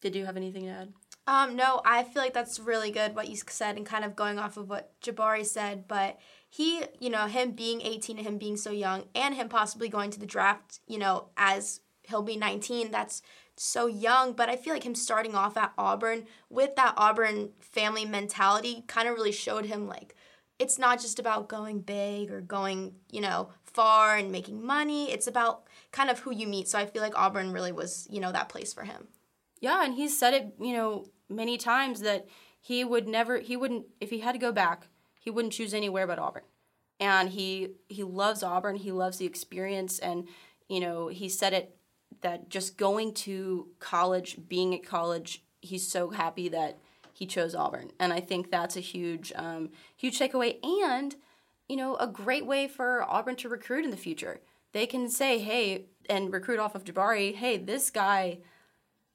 Did 0.00 0.14
you 0.14 0.26
have 0.26 0.36
anything 0.36 0.64
to 0.64 0.70
add? 0.70 0.92
Um, 1.26 1.56
no, 1.56 1.80
I 1.84 2.04
feel 2.04 2.22
like 2.22 2.34
that's 2.34 2.60
really 2.60 2.92
good 2.92 3.16
what 3.16 3.28
you 3.28 3.36
said 3.48 3.76
and 3.76 3.84
kind 3.84 4.04
of 4.04 4.14
going 4.14 4.38
off 4.38 4.56
of 4.56 4.68
what 4.68 4.92
Jabari 5.00 5.44
said, 5.44 5.88
but 5.88 6.18
he, 6.48 6.82
you 7.00 7.10
know, 7.10 7.26
him 7.26 7.52
being 7.52 7.80
18 7.80 8.18
and 8.18 8.26
him 8.26 8.38
being 8.38 8.56
so 8.56 8.70
young 8.70 9.04
and 9.14 9.34
him 9.34 9.48
possibly 9.48 9.88
going 9.88 10.10
to 10.12 10.20
the 10.20 10.26
draft, 10.26 10.80
you 10.86 10.98
know, 10.98 11.30
as 11.36 11.80
he'll 12.04 12.22
be 12.22 12.36
19, 12.36 12.92
that's 12.92 13.22
so 13.56 13.86
young, 13.86 14.32
but 14.32 14.48
I 14.48 14.56
feel 14.56 14.74
like 14.74 14.84
him 14.84 14.94
starting 14.94 15.34
off 15.34 15.56
at 15.56 15.72
Auburn 15.78 16.26
with 16.50 16.76
that 16.76 16.94
Auburn 16.96 17.50
family 17.60 18.04
mentality 18.04 18.84
kind 18.86 19.08
of 19.08 19.14
really 19.14 19.32
showed 19.32 19.66
him 19.66 19.88
like 19.88 20.14
it's 20.58 20.78
not 20.78 21.00
just 21.00 21.18
about 21.18 21.48
going 21.48 21.80
big 21.80 22.30
or 22.30 22.40
going, 22.40 22.94
you 23.10 23.20
know, 23.20 23.50
far 23.62 24.16
and 24.16 24.32
making 24.32 24.64
money. 24.64 25.10
It's 25.10 25.26
about 25.26 25.64
kind 25.92 26.08
of 26.08 26.20
who 26.20 26.32
you 26.32 26.46
meet. 26.46 26.68
So 26.68 26.78
I 26.78 26.86
feel 26.86 27.02
like 27.02 27.16
Auburn 27.16 27.52
really 27.52 27.72
was, 27.72 28.06
you 28.10 28.20
know, 28.20 28.32
that 28.32 28.48
place 28.48 28.72
for 28.72 28.84
him. 28.84 29.08
Yeah, 29.60 29.84
and 29.84 29.94
he's 29.94 30.18
said 30.18 30.34
it, 30.34 30.54
you 30.60 30.72
know, 30.72 31.06
many 31.28 31.58
times 31.58 32.00
that 32.00 32.26
he 32.60 32.84
would 32.84 33.06
never 33.06 33.38
he 33.38 33.56
wouldn't 33.56 33.86
if 34.00 34.10
he 34.10 34.20
had 34.20 34.32
to 34.32 34.38
go 34.38 34.52
back, 34.52 34.88
he 35.18 35.30
wouldn't 35.30 35.54
choose 35.54 35.74
anywhere 35.74 36.06
but 36.06 36.18
Auburn. 36.18 36.42
And 36.98 37.30
he 37.30 37.68
he 37.88 38.02
loves 38.02 38.42
Auburn, 38.42 38.76
he 38.76 38.92
loves 38.92 39.18
the 39.18 39.26
experience 39.26 39.98
and 39.98 40.26
you 40.68 40.80
know, 40.80 41.08
he 41.08 41.28
said 41.28 41.52
it 41.52 41.76
that 42.22 42.48
just 42.48 42.76
going 42.76 43.14
to 43.14 43.68
college, 43.78 44.38
being 44.48 44.74
at 44.74 44.84
college, 44.84 45.42
he's 45.60 45.90
so 45.90 46.10
happy 46.10 46.48
that 46.48 46.78
he 47.12 47.26
chose 47.26 47.54
Auburn. 47.54 47.90
And 47.98 48.12
I 48.12 48.20
think 48.20 48.50
that's 48.50 48.76
a 48.76 48.80
huge 48.80 49.32
um, 49.36 49.70
huge 49.96 50.18
takeaway 50.18 50.64
and 50.64 51.14
you 51.68 51.76
know, 51.76 51.96
a 51.96 52.06
great 52.06 52.46
way 52.46 52.68
for 52.68 53.02
Auburn 53.02 53.34
to 53.34 53.48
recruit 53.48 53.84
in 53.84 53.90
the 53.90 53.96
future. 53.96 54.40
They 54.72 54.86
can 54.86 55.08
say, 55.08 55.38
"Hey," 55.38 55.86
and 56.08 56.32
recruit 56.32 56.60
off 56.60 56.76
of 56.76 56.84
Jabari, 56.84 57.34
"Hey, 57.34 57.56
this 57.56 57.90
guy 57.90 58.38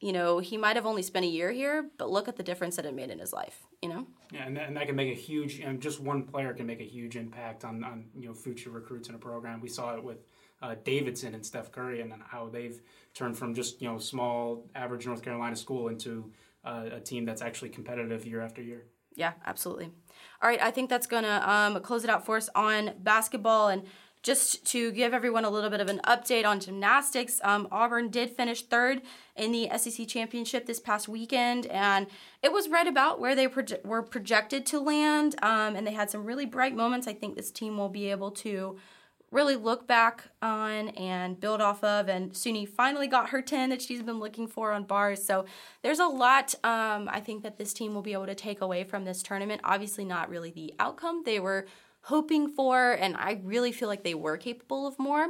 you 0.01 0.11
know, 0.11 0.39
he 0.39 0.57
might 0.57 0.75
have 0.75 0.85
only 0.85 1.03
spent 1.03 1.25
a 1.25 1.29
year 1.29 1.51
here, 1.51 1.89
but 1.97 2.09
look 2.09 2.27
at 2.27 2.35
the 2.35 2.43
difference 2.43 2.75
that 2.75 2.85
it 2.85 2.95
made 2.95 3.11
in 3.11 3.19
his 3.19 3.31
life, 3.31 3.67
you 3.81 3.89
know? 3.89 4.07
Yeah, 4.31 4.47
and 4.47 4.57
that, 4.57 4.67
and 4.67 4.75
that 4.75 4.87
can 4.87 4.95
make 4.95 5.11
a 5.11 5.19
huge, 5.19 5.59
and 5.59 5.79
just 5.79 5.99
one 5.99 6.23
player 6.23 6.53
can 6.53 6.65
make 6.65 6.81
a 6.81 6.85
huge 6.85 7.15
impact 7.15 7.63
on, 7.63 7.83
on 7.83 8.05
you 8.19 8.27
know 8.27 8.33
future 8.33 8.71
recruits 8.71 9.09
in 9.09 9.15
a 9.15 9.19
program. 9.19 9.61
We 9.61 9.69
saw 9.69 9.95
it 9.95 10.03
with 10.03 10.17
uh, 10.61 10.75
Davidson 10.83 11.33
and 11.33 11.45
Steph 11.45 11.71
Curry, 11.71 12.01
and 12.01 12.13
how 12.27 12.49
they've 12.49 12.81
turned 13.13 13.37
from 13.37 13.53
just 13.53 13.81
you 13.81 13.87
know 13.87 13.97
small, 13.97 14.65
average 14.75 15.05
North 15.05 15.21
Carolina 15.21 15.55
school 15.55 15.87
into 15.87 16.31
uh, 16.63 16.89
a 16.93 16.99
team 16.99 17.25
that's 17.25 17.41
actually 17.41 17.69
competitive 17.69 18.25
year 18.25 18.41
after 18.41 18.61
year. 18.61 18.85
Yeah, 19.15 19.33
absolutely. 19.45 19.91
All 20.41 20.49
right, 20.49 20.61
I 20.61 20.71
think 20.71 20.89
that's 20.89 21.07
gonna 21.07 21.43
um, 21.45 21.81
close 21.81 22.03
it 22.03 22.09
out 22.09 22.25
for 22.25 22.37
us 22.37 22.49
on 22.55 22.93
basketball 22.99 23.69
and 23.69 23.83
just 24.23 24.65
to 24.67 24.91
give 24.91 25.13
everyone 25.13 25.45
a 25.45 25.49
little 25.49 25.69
bit 25.69 25.79
of 25.79 25.89
an 25.89 25.99
update 26.05 26.45
on 26.45 26.59
gymnastics, 26.59 27.41
um, 27.43 27.67
Auburn 27.71 28.09
did 28.09 28.29
finish 28.29 28.61
third 28.61 29.01
in 29.35 29.51
the 29.51 29.67
SEC 29.75 30.07
championship 30.07 30.67
this 30.67 30.79
past 30.79 31.09
weekend, 31.09 31.65
and 31.67 32.05
it 32.43 32.53
was 32.53 32.69
right 32.69 32.85
about 32.85 33.19
where 33.19 33.35
they 33.35 33.47
proje- 33.47 33.83
were 33.83 34.03
projected 34.03 34.65
to 34.67 34.79
land. 34.79 35.35
Um, 35.41 35.75
and 35.75 35.87
they 35.87 35.93
had 35.93 36.11
some 36.11 36.23
really 36.23 36.45
bright 36.45 36.75
moments. 36.75 37.07
I 37.07 37.13
think 37.13 37.35
this 37.35 37.49
team 37.49 37.77
will 37.77 37.89
be 37.89 38.11
able 38.11 38.29
to 38.31 38.77
really 39.31 39.55
look 39.55 39.87
back 39.87 40.25
on 40.41 40.89
and 40.89 41.39
build 41.39 41.61
off 41.61 41.83
of. 41.83 42.09
And 42.09 42.33
Suni 42.33 42.67
finally 42.67 43.07
got 43.07 43.29
her 43.29 43.41
10 43.41 43.69
that 43.69 43.81
she's 43.81 44.03
been 44.03 44.19
looking 44.19 44.47
for 44.47 44.73
on 44.73 44.83
bars. 44.83 45.23
So 45.23 45.45
there's 45.81 45.99
a 45.99 46.07
lot 46.07 46.53
um, 46.63 47.09
I 47.11 47.21
think 47.21 47.43
that 47.43 47.57
this 47.57 47.73
team 47.73 47.93
will 47.93 48.01
be 48.01 48.13
able 48.13 48.25
to 48.25 48.35
take 48.35 48.61
away 48.61 48.83
from 48.83 49.05
this 49.05 49.23
tournament. 49.23 49.61
Obviously, 49.63 50.03
not 50.03 50.29
really 50.29 50.51
the 50.51 50.73
outcome. 50.79 51.23
They 51.25 51.39
were 51.39 51.65
hoping 52.03 52.49
for, 52.49 52.91
and 52.91 53.15
I 53.15 53.39
really 53.43 53.71
feel 53.71 53.87
like 53.87 54.03
they 54.03 54.15
were 54.15 54.37
capable 54.37 54.85
of 54.85 54.99
more. 54.99 55.29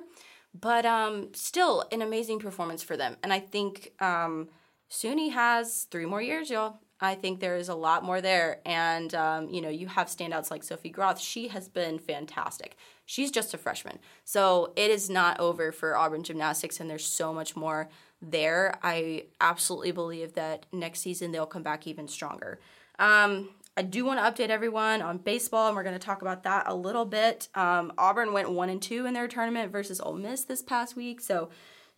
But 0.60 0.86
um, 0.86 1.30
still, 1.34 1.86
an 1.92 2.02
amazing 2.02 2.40
performance 2.40 2.84
for 2.84 2.98
them. 2.98 3.18
And 3.24 3.32
I 3.32 3.40
think 3.40 3.94
um, 4.02 4.50
Suni 4.90 5.32
has 5.32 5.88
three 5.92 6.06
more 6.06 6.22
years, 6.22 6.50
y'all. 6.50 6.80
I 7.00 7.16
think 7.16 7.40
there 7.40 7.56
is 7.56 7.70
a 7.70 7.76
lot 7.76 8.04
more 8.04 8.22
there. 8.22 8.60
And, 8.66 9.14
um, 9.16 9.50
you 9.50 9.62
know, 9.62 9.70
you 9.70 9.88
have 9.88 10.08
standouts 10.08 10.52
like 10.52 10.64
Sophie 10.64 10.90
Groth. 10.90 11.20
She 11.20 11.48
has 11.48 11.68
been 11.68 11.98
fantastic. 11.98 12.76
She's 13.12 13.30
just 13.30 13.54
a 13.54 13.58
freshman. 13.58 14.00
So 14.24 14.72
it 14.78 14.90
is 14.90 15.10
not 15.10 15.38
over 15.38 15.74
for 15.74 15.98
Auburn 15.98 16.24
Gymnastics, 16.24 16.80
and 16.80 16.90
there's 16.90 17.06
so 17.06 17.34
much 17.34 17.58
more 17.58 17.90
there. 18.22 18.80
I 18.82 19.26
absolutely 19.42 19.92
believe 19.92 20.32
that 20.36 20.66
next 20.72 21.02
season 21.02 21.34
they'll 21.34 21.46
come 21.46 21.62
back 21.62 21.86
even 21.88 22.08
stronger. 22.08 22.62
Um, 23.00 23.50
I 23.76 23.82
do 23.82 24.06
want 24.06 24.22
to 24.22 24.44
update 24.44 24.50
everyone 24.50 25.02
on 25.02 25.18
baseball, 25.18 25.68
and 25.68 25.76
we're 25.76 25.84
going 25.84 26.00
to 26.00 26.00
talk 26.00 26.22
about 26.22 26.44
that 26.44 26.64
a 26.68 26.74
little 26.74 27.04
bit. 27.04 27.50
Um, 27.54 27.92
Auburn 27.98 28.32
went 28.32 28.50
one 28.50 28.70
and 28.70 28.82
two 28.82 29.06
in 29.06 29.14
their 29.14 29.28
tournament 29.28 29.74
versus 29.74 30.00
Ole 30.00 30.14
Miss 30.14 30.46
this 30.46 30.62
past 30.62 30.96
week, 30.96 31.20
so 31.20 31.50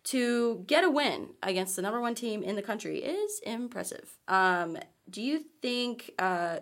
to 0.04 0.64
get 0.66 0.82
a 0.82 0.90
win 0.90 1.28
against 1.44 1.76
the 1.76 1.82
number 1.82 2.00
one 2.00 2.16
team 2.16 2.42
in 2.42 2.56
the 2.56 2.62
country 2.62 2.98
is 2.98 3.38
impressive. 3.46 4.18
Um, 4.26 4.78
do 5.08 5.22
you 5.22 5.44
think? 5.62 6.10
Uh, 6.18 6.58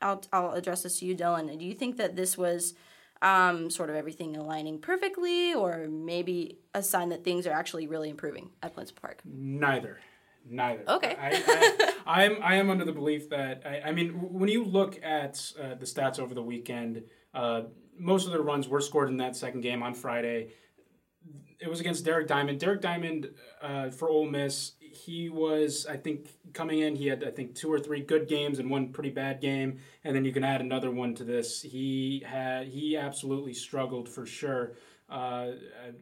I'll 0.00 0.22
I'll 0.32 0.52
address 0.52 0.84
this 0.84 1.00
to 1.00 1.06
you, 1.06 1.16
Dylan. 1.16 1.58
Do 1.58 1.64
you 1.64 1.74
think 1.74 1.96
that 1.96 2.14
this 2.14 2.38
was 2.38 2.74
um, 3.24 3.70
sort 3.70 3.88
of 3.90 3.96
everything 3.96 4.36
aligning 4.36 4.78
perfectly, 4.78 5.54
or 5.54 5.88
maybe 5.88 6.58
a 6.74 6.82
sign 6.82 7.08
that 7.08 7.24
things 7.24 7.46
are 7.46 7.52
actually 7.52 7.86
really 7.86 8.10
improving 8.10 8.50
at 8.62 8.74
Plainsman 8.74 9.00
Park? 9.00 9.22
Neither. 9.24 9.98
Neither. 10.48 10.84
Okay. 10.86 11.16
I, 11.18 11.92
I, 12.06 12.24
am 12.24 12.36
I 12.42 12.56
am 12.56 12.68
under 12.68 12.84
the 12.84 12.92
belief 12.92 13.30
that 13.30 13.62
I, 13.64 13.88
I 13.88 13.92
mean 13.92 14.10
when 14.10 14.50
you 14.50 14.62
look 14.62 15.02
at 15.02 15.52
uh, 15.58 15.74
the 15.74 15.86
stats 15.86 16.20
over 16.20 16.34
the 16.34 16.42
weekend, 16.42 17.04
uh, 17.32 17.62
most 17.98 18.26
of 18.26 18.32
the 18.32 18.40
runs 18.40 18.68
were 18.68 18.82
scored 18.82 19.08
in 19.08 19.16
that 19.16 19.36
second 19.36 19.62
game 19.62 19.82
on 19.82 19.94
Friday. 19.94 20.50
It 21.58 21.68
was 21.68 21.80
against 21.80 22.04
Derek 22.04 22.28
Diamond. 22.28 22.60
Derek 22.60 22.82
Diamond 22.82 23.30
uh, 23.62 23.88
for 23.88 24.10
Ole 24.10 24.26
Miss. 24.26 24.72
He 24.94 25.28
was, 25.28 25.86
I 25.86 25.96
think, 25.96 26.28
coming 26.52 26.80
in. 26.80 26.96
He 26.96 27.06
had, 27.06 27.24
I 27.24 27.30
think, 27.30 27.54
two 27.54 27.72
or 27.72 27.78
three 27.78 28.00
good 28.00 28.28
games 28.28 28.58
and 28.58 28.70
one 28.70 28.88
pretty 28.88 29.10
bad 29.10 29.40
game, 29.40 29.80
and 30.04 30.14
then 30.14 30.24
you 30.24 30.32
can 30.32 30.44
add 30.44 30.60
another 30.60 30.90
one 30.90 31.14
to 31.16 31.24
this. 31.24 31.62
He 31.62 32.22
had, 32.26 32.68
he 32.68 32.96
absolutely 32.96 33.54
struggled 33.54 34.08
for 34.08 34.24
sure. 34.24 34.72
Uh, 35.08 35.52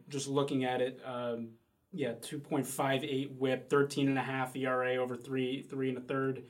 just 0.09 0.29
looking 0.29 0.65
at 0.65 0.81
it, 0.81 1.01
um, 1.05 1.51
yeah, 1.93 2.13
2.58 2.13 3.37
whip, 3.37 3.69
13 3.69 4.09
and 4.09 4.19
a 4.19 4.23
half 4.23 4.57
ERA 4.57 4.97
over 4.97 5.17
three, 5.17 5.63
three 5.63 5.89
and 5.89 5.99
a 5.99 6.01
third. 6.01 6.45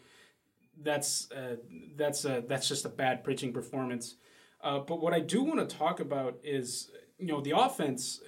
That's 0.81 1.31
uh, 1.31 1.57
that's 1.97 2.25
uh, 2.25 2.43
that's 2.49 2.67
just 2.67 2.85
a 2.85 2.89
bad 2.89 3.25
pitching 3.25 3.53
performance. 3.53 4.17
Uh, 4.63 4.79
but 4.79 5.01
what 5.01 5.13
I 5.13 5.21
do 5.21 5.43
want 5.43 5.69
to 5.69 5.77
talk 5.77 6.01
about 6.01 6.39
is, 6.43 6.91
you 7.19 7.27
know, 7.27 7.41
the 7.41 7.53
offense. 7.57 8.21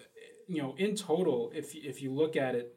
You 0.47 0.61
know, 0.61 0.75
in 0.77 0.95
total, 0.95 1.51
if 1.55 1.75
if 1.75 2.03
you 2.03 2.13
look 2.13 2.37
at 2.37 2.55
it, 2.55 2.77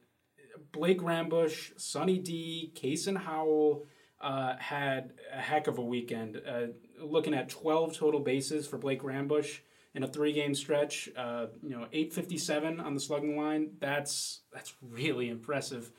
Blake 0.71 1.01
Rambusch, 1.01 1.79
Sonny 1.79 2.17
D, 2.19 2.71
Kason 2.75 3.17
Howell 3.17 3.85
uh, 4.21 4.55
had 4.57 5.13
a 5.33 5.39
heck 5.39 5.67
of 5.67 5.77
a 5.77 5.81
weekend. 5.83 6.41
Uh, 6.47 6.67
looking 7.01 7.33
at 7.33 7.49
12 7.49 7.95
total 7.97 8.19
bases 8.19 8.67
for 8.67 8.77
Blake 8.77 9.03
Rambusch 9.03 9.59
in 9.93 10.03
a 10.03 10.07
three-game 10.07 10.55
stretch. 10.55 11.09
Uh, 11.15 11.47
you 11.61 11.71
know, 11.71 11.87
857 11.91 12.79
on 12.79 12.93
the 12.93 12.99
slugging 12.99 13.37
line. 13.37 13.71
That's 13.79 14.41
that's 14.53 14.73
really 14.81 15.29
impressive. 15.29 15.91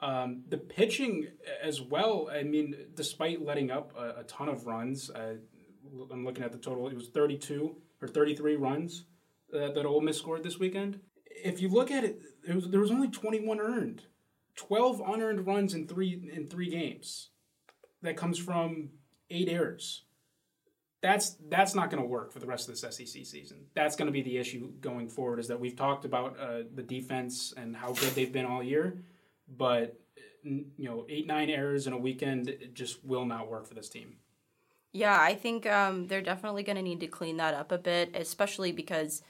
Um, 0.00 0.44
the 0.48 0.56
pitching 0.56 1.28
as 1.62 1.80
well. 1.80 2.30
I 2.32 2.42
mean, 2.42 2.74
despite 2.94 3.44
letting 3.44 3.70
up 3.70 3.92
a, 3.96 4.20
a 4.20 4.24
ton 4.24 4.48
of 4.48 4.66
runs, 4.66 5.10
I'm 5.10 6.24
looking 6.24 6.42
at 6.42 6.52
the 6.52 6.58
total. 6.58 6.88
It 6.88 6.94
was 6.94 7.08
32 7.08 7.76
or 8.00 8.08
33 8.08 8.56
runs 8.56 9.04
uh, 9.54 9.72
that 9.72 9.84
Ole 9.84 10.00
Miss 10.00 10.18
scored 10.18 10.42
this 10.42 10.58
weekend. 10.58 11.00
If 11.30 11.60
you 11.60 11.68
look 11.68 11.90
at 11.90 12.04
it, 12.04 12.20
it 12.46 12.54
was, 12.54 12.68
there 12.68 12.80
was 12.80 12.90
only 12.90 13.08
21 13.08 13.60
earned, 13.60 14.02
12 14.56 15.00
unearned 15.06 15.46
runs 15.46 15.74
in 15.74 15.86
three 15.86 16.30
in 16.32 16.48
three 16.48 16.70
games. 16.70 17.30
That 18.02 18.16
comes 18.16 18.38
from 18.38 18.90
eight 19.30 19.48
errors 19.48 20.02
that's 21.02 21.36
that's 21.48 21.74
not 21.74 21.90
going 21.90 22.02
to 22.02 22.08
work 22.08 22.32
for 22.32 22.40
the 22.40 22.46
rest 22.46 22.68
of 22.68 22.74
this 22.74 22.96
SEC 22.96 23.26
season. 23.26 23.66
That's 23.74 23.96
going 23.96 24.06
to 24.06 24.12
be 24.12 24.22
the 24.22 24.36
issue 24.36 24.70
going 24.80 25.08
forward. 25.08 25.38
Is 25.38 25.48
that 25.48 25.58
we've 25.58 25.76
talked 25.76 26.04
about 26.04 26.38
uh, 26.38 26.62
the 26.74 26.82
defense 26.82 27.54
and 27.56 27.74
how 27.74 27.92
good 27.92 28.14
they've 28.14 28.32
been 28.32 28.44
all 28.44 28.62
year, 28.62 29.02
but 29.48 29.98
you 30.42 30.64
know, 30.78 31.06
eight 31.08 31.26
nine 31.26 31.48
errors 31.48 31.86
in 31.86 31.92
a 31.92 31.98
weekend 31.98 32.54
just 32.74 33.04
will 33.04 33.24
not 33.24 33.48
work 33.48 33.66
for 33.66 33.74
this 33.74 33.88
team. 33.88 34.16
Yeah, 34.92 35.18
I 35.18 35.34
think 35.34 35.66
um, 35.66 36.08
they're 36.08 36.20
definitely 36.20 36.64
going 36.64 36.76
to 36.76 36.82
need 36.82 37.00
to 37.00 37.06
clean 37.06 37.36
that 37.36 37.54
up 37.54 37.70
a 37.70 37.78
bit, 37.78 38.14
especially 38.14 38.72
because 38.72 39.22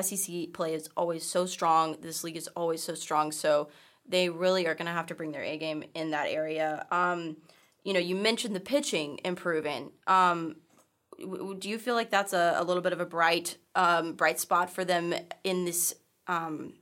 SEC 0.00 0.52
play 0.52 0.74
is 0.74 0.88
always 0.96 1.24
so 1.24 1.46
strong. 1.46 1.96
This 2.00 2.24
league 2.24 2.36
is 2.36 2.48
always 2.48 2.82
so 2.82 2.94
strong, 2.94 3.32
so 3.32 3.68
they 4.06 4.28
really 4.28 4.66
are 4.66 4.74
going 4.74 4.86
to 4.86 4.92
have 4.92 5.06
to 5.06 5.14
bring 5.14 5.32
their 5.32 5.42
A 5.42 5.56
game 5.58 5.84
in 5.94 6.10
that 6.10 6.28
area. 6.28 6.86
Um, 6.90 7.36
you 7.84 7.92
know, 7.92 8.00
you 8.00 8.16
mentioned 8.16 8.54
the 8.54 8.60
pitching 8.60 9.20
improving. 9.24 9.92
Um, 10.06 10.56
do 11.18 11.68
you 11.68 11.78
feel 11.78 11.94
like 11.94 12.10
that's 12.10 12.32
a, 12.32 12.54
a 12.56 12.64
little 12.64 12.82
bit 12.82 12.92
of 12.92 13.00
a 13.00 13.06
bright 13.06 13.56
um, 13.74 14.14
bright 14.14 14.40
spot 14.40 14.70
for 14.70 14.84
them 14.84 15.14
in 15.44 15.64
this 15.64 15.94
um, 16.26 16.74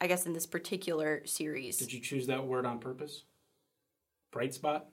I 0.00 0.06
guess 0.06 0.26
in 0.26 0.32
this 0.32 0.46
particular 0.46 1.22
series? 1.24 1.78
Did 1.78 1.92
you 1.92 2.00
choose 2.00 2.26
that 2.28 2.46
word 2.46 2.66
on 2.66 2.78
purpose? 2.78 3.24
Bright 4.30 4.54
spot, 4.54 4.86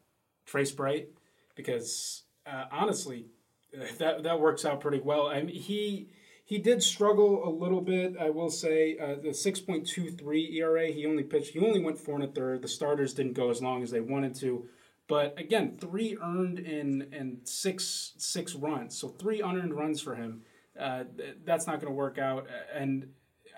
Trace 0.46 0.72
Bright, 0.72 1.10
because 1.56 2.24
uh, 2.46 2.66
honestly, 2.72 3.28
that 4.00 4.24
that 4.24 4.40
works 4.40 4.66
out 4.66 4.82
pretty 4.82 5.00
well. 5.00 5.28
I 5.28 5.42
mean, 5.42 5.56
he 5.56 6.10
he 6.46 6.60
did 6.60 6.84
struggle 6.84 7.48
a 7.48 7.50
little 7.50 7.82
bit. 7.82 8.16
I 8.20 8.30
will 8.30 8.52
say 8.52 8.98
uh, 9.00 9.16
the 9.22 9.34
six 9.34 9.60
point 9.60 9.88
two 9.88 10.12
three 10.12 10.56
ERA. 10.60 10.88
He 10.92 11.08
only 11.08 11.24
pitched. 11.24 11.54
He 11.54 11.60
only 11.60 11.82
went 11.82 11.98
four 11.98 12.16
and 12.16 12.24
a 12.24 12.28
third. 12.28 12.62
The 12.62 12.68
starters 12.68 13.16
didn't 13.16 13.34
go 13.34 13.50
as 13.50 13.64
long 13.64 13.82
as 13.82 13.90
they 13.90 14.00
wanted 14.00 14.36
to. 14.36 14.68
But 15.08 15.40
again, 15.40 15.78
three 15.80 16.18
earned 16.22 16.60
in 16.60 17.10
and 17.12 17.40
six 17.44 18.14
six 18.18 18.54
runs. 18.54 18.96
So 18.96 19.08
three 19.08 19.42
unearned 19.42 19.74
runs 19.74 20.00
for 20.00 20.14
him. 20.14 20.44
Uh, 20.80 21.06
that's 21.44 21.66
not 21.66 21.82
going 21.82 21.92
to 21.92 21.98
work 21.98 22.20
out. 22.20 22.48
And 22.72 23.08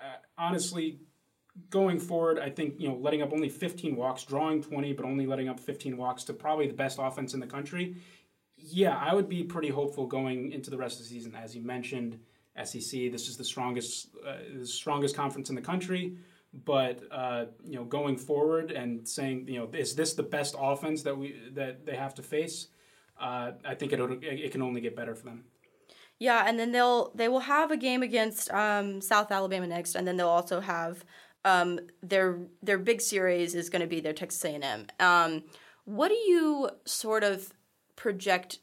uh, 0.02 0.16
honestly, 0.38 1.00
going 1.68 2.00
forward, 2.00 2.38
I 2.38 2.48
think 2.48 2.80
you 2.80 2.88
know 2.88 2.96
letting 2.96 3.20
up 3.20 3.34
only 3.34 3.50
15 3.50 3.96
walks, 3.96 4.24
drawing 4.24 4.62
20, 4.62 4.94
but 4.94 5.04
only 5.04 5.26
letting 5.26 5.50
up 5.50 5.60
15 5.60 5.98
walks 5.98 6.24
to 6.24 6.32
probably 6.32 6.68
the 6.68 6.74
best 6.74 6.98
offense 6.98 7.34
in 7.34 7.40
the 7.40 7.46
country. 7.46 7.96
Yeah, 8.56 8.96
I 8.96 9.14
would 9.14 9.28
be 9.28 9.44
pretty 9.44 9.68
hopeful 9.68 10.06
going 10.06 10.52
into 10.52 10.70
the 10.70 10.78
rest 10.78 10.98
of 11.00 11.06
the 11.06 11.10
season. 11.10 11.34
As 11.34 11.54
you 11.54 11.62
mentioned, 11.62 12.18
SEC, 12.64 13.12
this 13.12 13.28
is 13.28 13.36
the 13.36 13.44
strongest 13.44 14.08
uh, 14.26 14.36
the 14.58 14.66
strongest 14.66 15.16
conference 15.16 15.50
in 15.50 15.56
the 15.56 15.62
country. 15.62 16.16
But 16.64 17.02
uh, 17.10 17.46
you 17.64 17.76
know, 17.76 17.84
going 17.84 18.16
forward 18.16 18.70
and 18.70 19.06
saying 19.06 19.46
you 19.48 19.58
know, 19.58 19.68
is 19.72 19.94
this 19.94 20.14
the 20.14 20.22
best 20.22 20.54
offense 20.58 21.02
that 21.02 21.16
we 21.16 21.36
that 21.54 21.84
they 21.84 21.96
have 21.96 22.14
to 22.14 22.22
face? 22.22 22.68
Uh, 23.20 23.52
I 23.64 23.74
think 23.74 23.92
it 23.92 24.00
it 24.22 24.52
can 24.52 24.62
only 24.62 24.80
get 24.80 24.96
better 24.96 25.14
for 25.14 25.24
them. 25.26 25.44
Yeah, 26.18 26.44
and 26.46 26.58
then 26.58 26.72
they'll 26.72 27.12
they 27.14 27.28
will 27.28 27.40
have 27.40 27.70
a 27.70 27.76
game 27.76 28.02
against 28.02 28.50
um, 28.50 29.00
South 29.00 29.30
Alabama 29.30 29.66
next, 29.66 29.94
and 29.94 30.06
then 30.06 30.16
they'll 30.16 30.28
also 30.28 30.60
have 30.60 31.04
um, 31.44 31.80
their 32.02 32.40
their 32.62 32.78
big 32.78 33.00
series 33.00 33.54
is 33.54 33.70
going 33.70 33.82
to 33.82 33.88
be 33.88 34.00
their 34.00 34.12
Texas 34.12 34.44
A 34.44 34.54
and 34.54 34.64
M. 34.64 34.86
Um, 34.98 35.42
what 35.84 36.08
do 36.08 36.14
you 36.14 36.70
sort 36.84 37.24
of 37.24 37.52
project? 37.96 38.58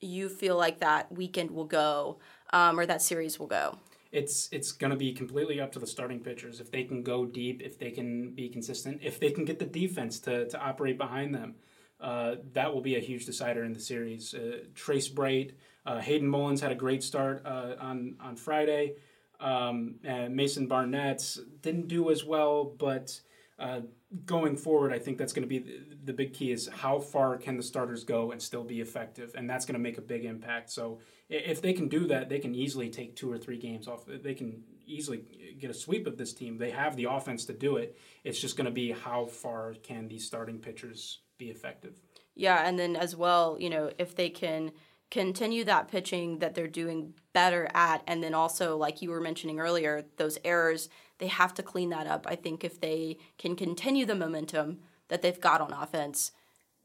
You 0.00 0.28
feel 0.28 0.56
like 0.56 0.80
that 0.80 1.12
weekend 1.12 1.50
will 1.50 1.66
go, 1.66 2.20
um, 2.52 2.78
or 2.78 2.86
that 2.86 3.02
series 3.02 3.38
will 3.38 3.46
go? 3.46 3.78
It's 4.12 4.48
it's 4.50 4.72
going 4.72 4.90
to 4.90 4.96
be 4.96 5.12
completely 5.12 5.60
up 5.60 5.70
to 5.72 5.78
the 5.78 5.86
starting 5.86 6.20
pitchers 6.20 6.60
if 6.60 6.70
they 6.70 6.82
can 6.82 7.02
go 7.02 7.24
deep, 7.24 7.62
if 7.62 7.78
they 7.78 7.90
can 7.90 8.32
be 8.34 8.48
consistent, 8.48 9.00
if 9.02 9.20
they 9.20 9.30
can 9.30 9.44
get 9.44 9.58
the 9.58 9.66
defense 9.66 10.18
to 10.20 10.48
to 10.48 10.60
operate 10.60 10.98
behind 10.98 11.34
them. 11.34 11.54
Uh, 12.00 12.36
that 12.54 12.72
will 12.72 12.80
be 12.80 12.96
a 12.96 13.00
huge 13.00 13.26
decider 13.26 13.62
in 13.62 13.72
the 13.72 13.80
series. 13.80 14.34
Uh, 14.34 14.60
Trace 14.74 15.08
Bright, 15.08 15.52
uh, 15.84 16.00
Hayden 16.00 16.26
Mullins 16.26 16.60
had 16.60 16.72
a 16.72 16.74
great 16.74 17.02
start 17.04 17.42
uh, 17.44 17.74
on 17.78 18.16
on 18.20 18.36
Friday. 18.36 18.94
Um, 19.38 19.94
Mason 20.02 20.66
Barnett 20.66 21.36
didn't 21.62 21.88
do 21.88 22.10
as 22.10 22.24
well, 22.24 22.64
but 22.64 23.20
uh, 23.60 23.80
going 24.24 24.56
forward, 24.56 24.92
I 24.92 24.98
think 24.98 25.18
that's 25.18 25.32
going 25.32 25.42
to 25.42 25.48
be 25.48 25.58
the, 25.58 25.96
the, 26.04 26.12
big 26.12 26.32
key 26.32 26.50
is 26.50 26.68
how 26.68 26.98
far 26.98 27.36
can 27.36 27.58
the 27.58 27.62
starters 27.62 28.04
go 28.04 28.32
and 28.32 28.40
still 28.40 28.64
be 28.64 28.80
effective, 28.80 29.32
and 29.36 29.48
that's 29.48 29.66
going 29.66 29.74
to 29.74 29.80
make 29.80 29.98
a 29.98 30.02
big 30.02 30.24
impact. 30.24 30.70
So 30.70 31.00
if 31.28 31.60
they 31.60 31.74
can 31.74 31.88
do 31.88 32.06
that, 32.06 32.30
they 32.30 32.38
can 32.38 32.54
easily 32.54 32.88
take 32.88 33.14
two 33.14 33.30
or 33.30 33.36
three 33.36 33.58
games 33.58 33.86
off. 33.86 34.06
They 34.06 34.34
can 34.34 34.62
easily 34.86 35.24
get 35.60 35.70
a 35.70 35.74
sweep 35.74 36.06
of 36.06 36.16
this 36.16 36.32
team. 36.32 36.56
They 36.56 36.70
have 36.70 36.96
the 36.96 37.04
offense 37.04 37.44
to 37.44 37.52
do 37.52 37.76
it. 37.76 37.98
It's 38.24 38.40
just 38.40 38.56
going 38.56 38.64
to 38.64 38.70
be 38.72 38.92
how 38.92 39.26
far 39.26 39.74
can 39.82 40.08
these 40.08 40.24
starting 40.24 40.58
pitchers 40.58 41.20
be 41.36 41.50
effective. 41.50 42.00
Yeah, 42.34 42.66
and 42.66 42.78
then 42.78 42.96
as 42.96 43.14
well, 43.14 43.58
you 43.60 43.68
know, 43.68 43.90
if 43.98 44.16
they 44.16 44.30
can 44.30 44.72
continue 45.10 45.64
that 45.64 45.88
pitching 45.88 46.38
that 46.38 46.54
they're 46.54 46.68
doing 46.68 47.12
better 47.32 47.68
at 47.74 48.02
and 48.06 48.22
then 48.22 48.32
also 48.32 48.76
like 48.76 49.02
you 49.02 49.10
were 49.10 49.20
mentioning 49.20 49.58
earlier 49.58 50.04
those 50.18 50.38
errors 50.44 50.88
they 51.20 51.28
have 51.28 51.54
to 51.54 51.62
clean 51.62 51.90
that 51.90 52.06
up 52.06 52.26
i 52.28 52.34
think 52.34 52.64
if 52.64 52.80
they 52.80 53.16
can 53.38 53.54
continue 53.54 54.04
the 54.04 54.14
momentum 54.14 54.78
that 55.08 55.22
they've 55.22 55.40
got 55.40 55.60
on 55.60 55.72
offense 55.72 56.32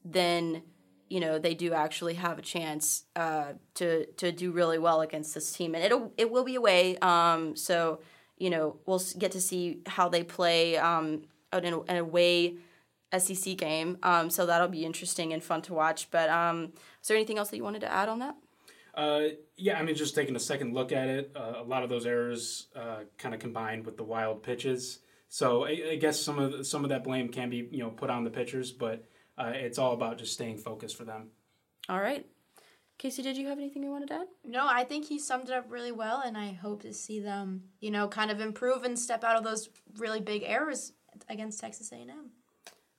then 0.04 0.62
you 1.10 1.20
know 1.20 1.40
they 1.40 1.54
do 1.54 1.74
actually 1.74 2.16
have 2.16 2.38
a 2.38 2.42
chance 2.42 3.06
uh, 3.16 3.54
to 3.74 4.06
to 4.14 4.32
do 4.32 4.52
really 4.52 4.78
well 4.78 5.02
against 5.02 5.34
this 5.34 5.52
team 5.52 5.74
and 5.76 5.84
it'll 5.84 6.12
it 6.18 6.30
will 6.30 6.44
be 6.44 6.56
away 6.56 6.98
um, 7.00 7.56
so 7.56 8.00
you 8.38 8.50
know 8.50 8.78
we'll 8.86 9.02
get 9.18 9.32
to 9.32 9.42
see 9.42 9.82
how 9.88 10.08
they 10.10 10.24
play 10.24 10.78
um, 10.78 11.24
in, 11.54 11.74
a, 11.74 11.82
in 11.84 11.98
a 11.98 12.04
way 12.04 12.56
SEC 13.18 13.58
game. 13.58 13.98
Um, 14.04 14.30
so 14.30 14.46
that'll 14.46 14.68
be 14.68 14.86
interesting 14.86 15.34
and 15.34 15.44
fun 15.44 15.62
to 15.64 15.74
watch. 15.74 16.10
But 16.12 16.30
um, 16.30 16.74
is 17.02 17.08
there 17.08 17.18
anything 17.18 17.38
else 17.38 17.50
that 17.50 17.58
you 17.58 17.64
wanted 17.64 17.82
to 17.82 17.92
add 17.92 18.10
on 18.10 18.20
that? 18.20 18.36
Uh, 18.96 19.24
yeah, 19.58 19.78
I 19.78 19.84
mean, 19.84 19.96
just 19.96 20.16
taking 20.16 20.36
a 20.36 20.40
second 20.40 20.74
look 20.74 20.92
at 20.94 21.10
it, 21.10 21.32
uh, 21.36 21.56
a 21.58 21.64
lot 21.64 21.84
of 21.84 21.90
those 21.90 22.06
errors 22.06 22.68
uh, 22.76 23.00
kind 23.18 23.36
of 23.36 23.42
combined 23.42 23.86
with 23.86 23.98
the 23.98 24.04
wild 24.04 24.42
pitches. 24.42 25.00
So 25.28 25.66
I, 25.66 25.82
I, 25.92 25.96
guess 25.98 26.20
some 26.20 26.40
of 26.40 26.52
the, 26.52 26.64
some 26.64 26.86
of 26.86 26.90
that 26.92 27.04
blame 27.04 27.28
can 27.28 27.50
be 27.50 27.68
you 27.72 27.80
know 27.80 27.90
put 27.90 28.10
on 28.10 28.24
the 28.24 28.30
pitchers, 28.30 28.72
but 28.72 29.04
uh, 29.38 29.52
it's 29.54 29.78
all 29.78 29.94
about 29.94 30.18
just 30.18 30.34
staying 30.34 30.60
focused 30.60 30.96
for 30.96 31.04
them. 31.04 31.28
All 31.90 32.00
right. 32.00 32.26
Casey, 32.98 33.22
did 33.22 33.36
you 33.36 33.48
have 33.48 33.58
anything 33.58 33.84
you 33.84 33.92
wanted 33.92 34.08
to 34.08 34.14
add? 34.14 34.28
No, 34.46 34.66
I 34.66 34.86
think 34.86 35.06
he 35.06 35.20
summed 35.20 35.50
it 35.50 35.54
up 35.54 35.66
really 35.70 35.92
well, 35.92 36.22
and 36.26 36.38
I 36.38 36.54
hope 36.54 36.84
to 36.84 36.94
see 36.94 37.20
them, 37.20 37.64
you 37.82 37.92
know, 37.92 38.08
kind 38.08 38.32
of 38.32 38.40
improve 38.40 38.84
and 38.84 38.98
step 38.98 39.26
out 39.26 39.36
of 39.36 39.44
those 39.44 39.68
really 39.98 40.22
big 40.22 40.44
errors 40.46 40.94
against 41.28 41.60
Texas 41.60 41.92
A&M. 41.92 42.32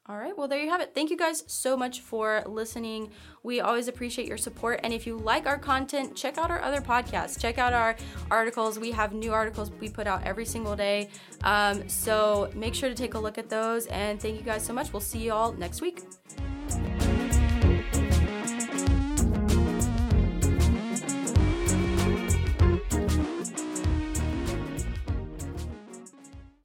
All 0.09 0.17
right, 0.17 0.39
well, 0.39 0.47
there 0.47 0.63
you 0.63 0.71
have 0.71 0.81
it. 0.81 0.93
Thank 0.95 1.11
you 1.11 1.17
guys 1.17 1.43
so 1.49 1.77
much 1.77 2.01
for 2.01 2.45
listening. 2.47 3.11
We 3.43 3.61
always 3.61 3.89
appreciate 3.89 4.29
your 4.29 4.37
support. 4.37 4.79
And 4.85 4.93
if 4.93 5.05
you 5.05 5.17
like 5.17 5.47
our 5.47 5.59
content, 5.59 6.15
check 6.15 6.39
out 6.39 6.49
our 6.49 6.63
other 6.63 6.81
podcasts. 6.81 7.41
Check 7.41 7.59
out 7.59 7.73
our 7.73 7.97
articles. 8.31 8.79
We 8.79 8.93
have 8.93 9.13
new 9.13 9.33
articles 9.33 9.73
we 9.81 9.89
put 9.89 10.07
out 10.07 10.23
every 10.23 10.45
single 10.45 10.77
day. 10.77 11.09
Um, 11.43 11.89
so 11.89 12.53
make 12.55 12.77
sure 12.77 12.89
to 12.89 12.95
take 12.95 13.15
a 13.15 13.19
look 13.19 13.37
at 13.37 13.49
those. 13.49 13.87
And 13.87 14.23
thank 14.23 14.37
you 14.37 14.45
guys 14.45 14.65
so 14.65 14.73
much. 14.73 14.93
We'll 14.93 15.01
see 15.01 15.19
you 15.19 15.33
all 15.33 15.53
next 15.55 15.81
week. 15.81 16.05